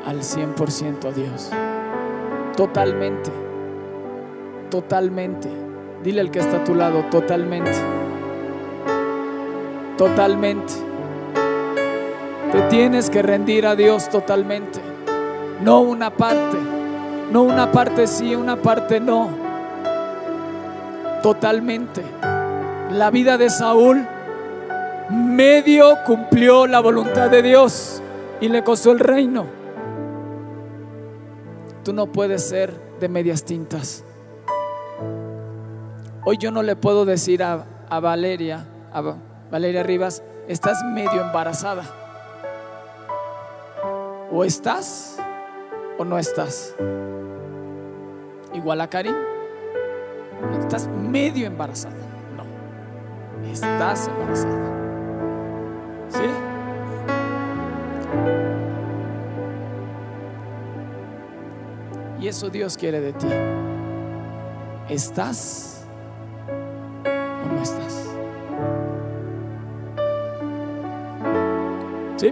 [0.05, 1.49] al 100% a Dios,
[2.55, 3.31] totalmente,
[4.69, 5.49] totalmente.
[6.03, 7.71] Dile al que está a tu lado, totalmente,
[9.97, 10.73] totalmente.
[12.51, 14.79] Te tienes que rendir a Dios totalmente,
[15.61, 16.57] no una parte,
[17.31, 19.29] no una parte sí, una parte no,
[21.21, 22.01] totalmente.
[22.91, 24.05] La vida de Saúl
[25.09, 28.01] medio cumplió la voluntad de Dios
[28.41, 29.60] y le costó el reino.
[31.83, 34.03] Tú no puedes ser de medias tintas.
[36.23, 39.15] Hoy yo no le puedo decir a, a Valeria, a
[39.49, 41.83] Valeria Rivas, estás medio embarazada.
[44.31, 45.17] O estás
[45.97, 46.75] o no estás.
[48.53, 49.15] Igual a Karim,
[50.59, 51.95] estás medio embarazada.
[52.37, 52.43] No,
[53.49, 54.71] estás embarazada.
[56.09, 56.51] ¿Sí?
[62.21, 63.27] Y eso Dios quiere de ti.
[64.89, 65.87] ¿Estás
[67.03, 68.07] o no estás?
[72.17, 72.31] ¿Sí?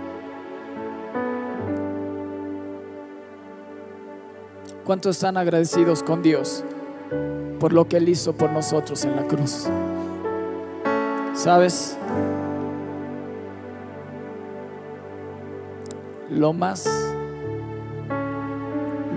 [4.85, 6.63] ¿Cuántos están agradecidos con Dios
[7.59, 9.67] por lo que Él hizo por nosotros en la cruz?
[11.33, 11.97] ¿Sabes?
[16.29, 16.87] Lo más,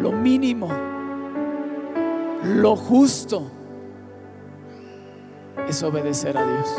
[0.03, 0.69] lo mínimo,
[2.45, 3.45] lo justo
[5.69, 6.77] es obedecer a Dios.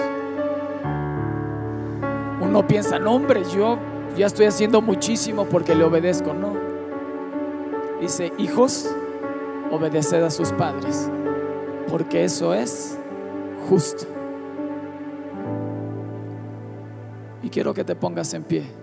[2.41, 3.79] Uno piensa, no hombre, yo
[4.17, 6.33] ya estoy haciendo muchísimo porque le obedezco.
[6.33, 6.53] No.
[8.01, 8.93] Dice, hijos,
[9.71, 11.09] obedeced a sus padres,
[11.89, 12.99] porque eso es
[13.69, 14.05] justo.
[17.41, 18.82] Y quiero que te pongas en pie.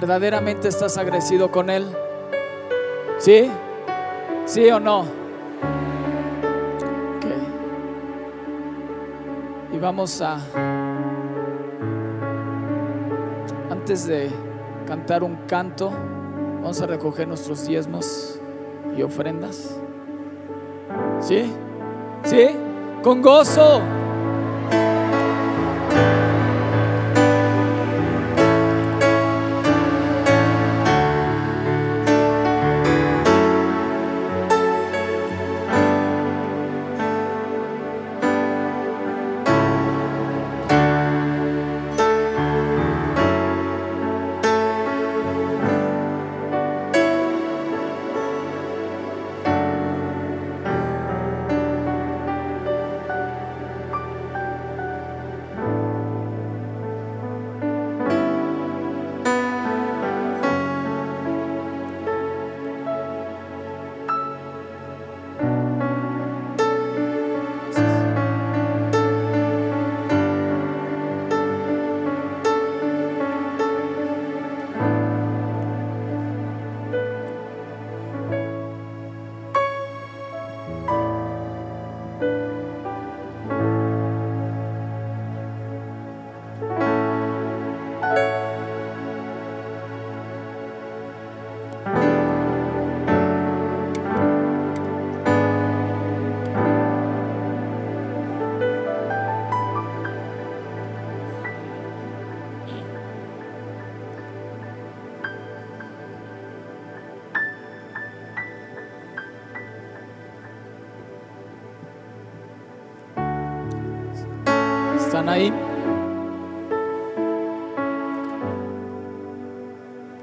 [0.00, 1.84] ¿Verdaderamente estás agradecido con Él?
[3.18, 3.50] ¿Sí?
[4.46, 5.00] ¿Sí o no?
[5.00, 5.06] Ok.
[9.74, 10.38] Y vamos a,
[13.70, 14.30] antes de
[14.86, 18.40] cantar un canto, vamos a recoger nuestros diezmos
[18.96, 19.78] y ofrendas.
[21.20, 21.52] ¿Sí?
[22.24, 22.48] ¿Sí?
[23.02, 23.82] Con gozo.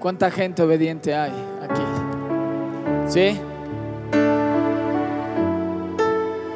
[0.08, 1.82] ¿Cuánta gente obediente hay aquí?
[3.08, 3.38] ¿Sí?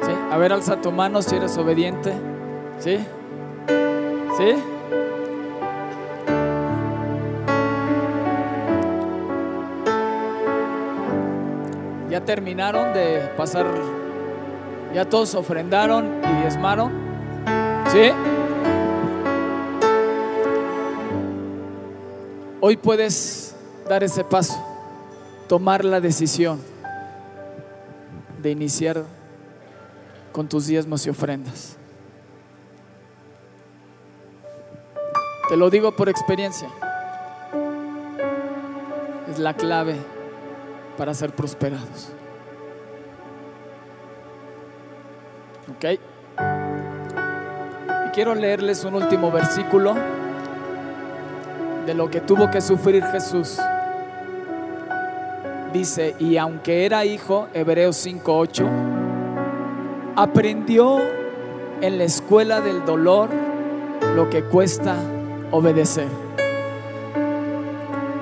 [0.00, 0.12] ¿Sí?
[0.30, 2.14] A ver, alza tu mano si eres obediente.
[2.78, 2.96] ¿Sí?
[4.38, 4.54] ¿Sí?
[12.08, 13.66] ¿Ya terminaron de pasar?
[14.94, 16.90] ¿Ya todos ofrendaron y diezmaron?
[17.88, 18.12] ¿Sí?
[22.64, 23.41] Hoy puedes
[23.88, 24.54] dar ese paso,
[25.48, 26.60] tomar la decisión
[28.42, 29.04] de iniciar
[30.32, 31.76] con tus diezmos y ofrendas.
[35.48, 36.68] Te lo digo por experiencia.
[39.30, 39.96] Es la clave
[40.96, 42.12] para ser prosperados.
[45.70, 46.00] ¿Ok?
[48.06, 49.94] Y quiero leerles un último versículo
[51.86, 53.58] de lo que tuvo que sufrir Jesús.
[55.72, 58.68] Dice, y aunque era hijo, Hebreos 5.8,
[60.16, 61.00] aprendió
[61.80, 63.30] en la escuela del dolor
[64.14, 64.96] lo que cuesta
[65.50, 66.08] obedecer.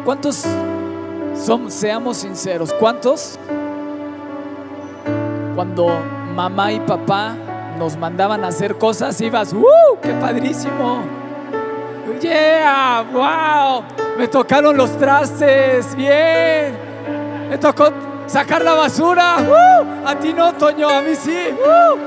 [0.04, 0.44] ¿Cuántos
[1.34, 3.38] son, seamos sinceros, cuántos
[5.56, 5.88] cuando
[6.34, 7.34] mamá y papá
[7.78, 9.64] nos mandaban a hacer cosas ibas, ¡uh!
[10.00, 11.02] ¡Qué padrísimo!
[12.20, 13.04] ¡Yeah!
[13.12, 13.84] ¡Wow!
[14.16, 16.89] Me tocaron los trastes, bien.
[17.50, 17.92] Me tocó
[18.28, 19.38] sacar la basura.
[19.40, 20.06] ¡Uh!
[20.06, 21.48] A ti no, Toño, a mí sí.
[21.52, 21.98] ¡Uh!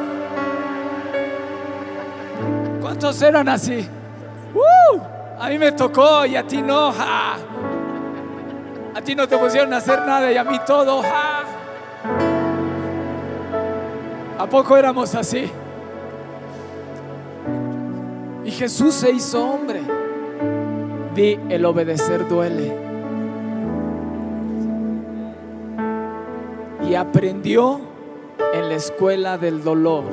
[2.82, 3.86] ¿Cuántos eran así?
[4.54, 5.02] ¡Uh!
[5.38, 6.94] A mí me tocó y a ti no.
[6.94, 7.36] ¡Ja!
[8.96, 11.02] A ti no te pusieron a hacer nada y a mí todo.
[11.02, 11.42] ¡Ja!
[14.40, 15.52] ¿A poco éramos así?
[18.46, 19.82] Y Jesús se hizo hombre.
[21.14, 22.93] Di, el obedecer duele.
[26.96, 27.82] Aprendió
[28.54, 30.06] en la escuela del dolor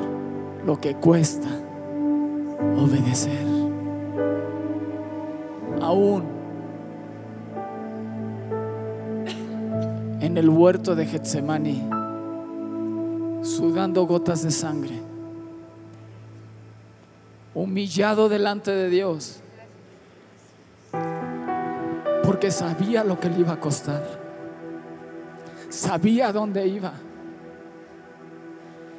[0.65, 1.47] lo que cuesta
[2.77, 3.45] obedecer.
[5.81, 6.23] Aún
[10.19, 11.87] en el huerto de Getsemaní,
[13.41, 15.01] sudando gotas de sangre,
[17.55, 19.39] humillado delante de Dios,
[22.23, 24.20] porque sabía lo que le iba a costar,
[25.71, 26.93] sabía dónde iba.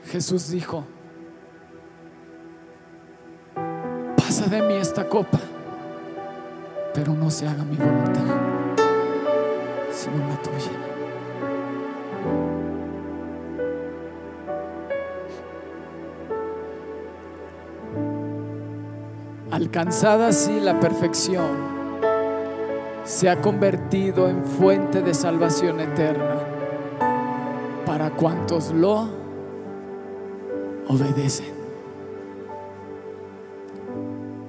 [0.07, 0.85] Jesús dijo,
[4.17, 5.39] pasa de mí esta copa,
[6.95, 8.23] pero no se haga mi voluntad,
[9.93, 10.73] sino la tuya.
[19.51, 21.71] Alcanzada así la perfección,
[23.05, 26.52] se ha convertido en fuente de salvación eterna
[27.93, 29.07] para cuantos lo
[30.89, 31.53] obedecen.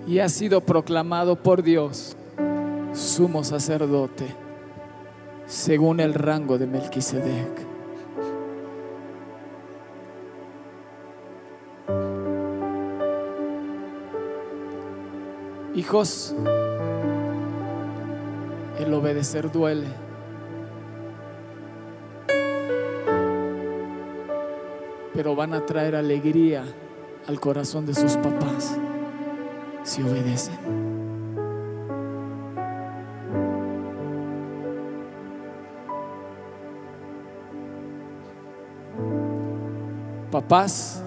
[0.08, 2.16] Y ha sido proclamado por Dios
[2.94, 4.34] sumo sacerdote
[5.46, 7.68] según el rango de Melquisedec.
[15.76, 16.34] Hijos,
[18.80, 20.03] el obedecer duele.
[25.24, 26.66] Pero van a traer alegría
[27.28, 28.78] al corazón de sus papás
[29.82, 30.58] si obedecen.
[40.30, 41.02] Papás,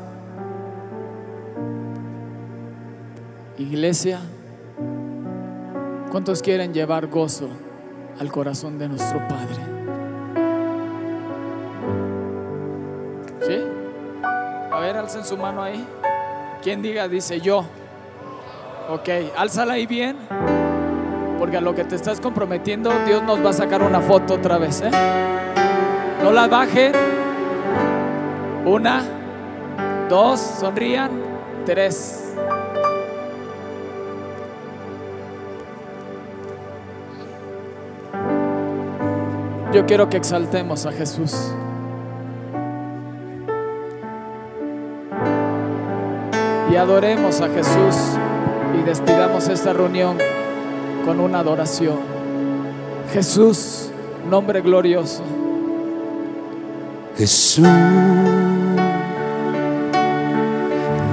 [3.59, 4.21] iglesia,
[6.11, 7.51] ¿cuántos quieren llevar gozo
[8.19, 9.76] al corazón de nuestro Padre?
[14.87, 15.85] Ver, alcen su mano ahí.
[16.63, 17.65] Quien diga, dice yo.
[18.89, 20.17] Ok, álzala ahí bien.
[21.39, 24.59] Porque a lo que te estás comprometiendo, Dios nos va a sacar una foto otra
[24.59, 24.81] vez.
[24.83, 24.91] ¿eh?
[26.23, 26.93] No la bajen.
[28.65, 29.03] Una,
[30.09, 31.11] dos, sonrían.
[31.65, 32.23] Tres.
[39.73, 41.53] Yo quiero que exaltemos a Jesús.
[46.77, 47.97] Y adoremos a Jesús
[48.79, 50.19] y despidamos esta reunión
[51.07, 51.97] con una adoración.
[53.15, 53.89] Jesús,
[54.29, 55.23] nombre glorioso.
[57.17, 57.67] Jesús,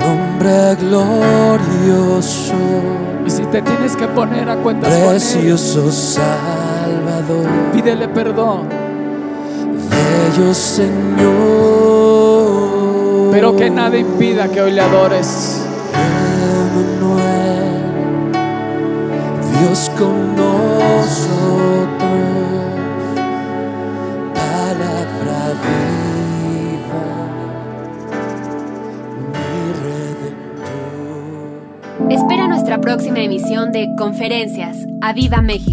[0.01, 2.55] nombre glorioso,
[3.25, 8.67] Y si te tienes que poner a cuentas con Él, precioso Salvador, pídele perdón.
[9.89, 11.82] bello Señor.
[13.33, 15.67] Pero que nada impida que hoy le adores.
[16.75, 17.81] Emmanuel,
[19.59, 21.57] Dios con nosotros,
[24.35, 27.05] palabra viva,
[29.31, 29.73] mi
[31.97, 32.11] redentor.
[32.11, 34.85] Espera nuestra próxima emisión de Conferencias.
[35.01, 35.72] ¡A Viva México!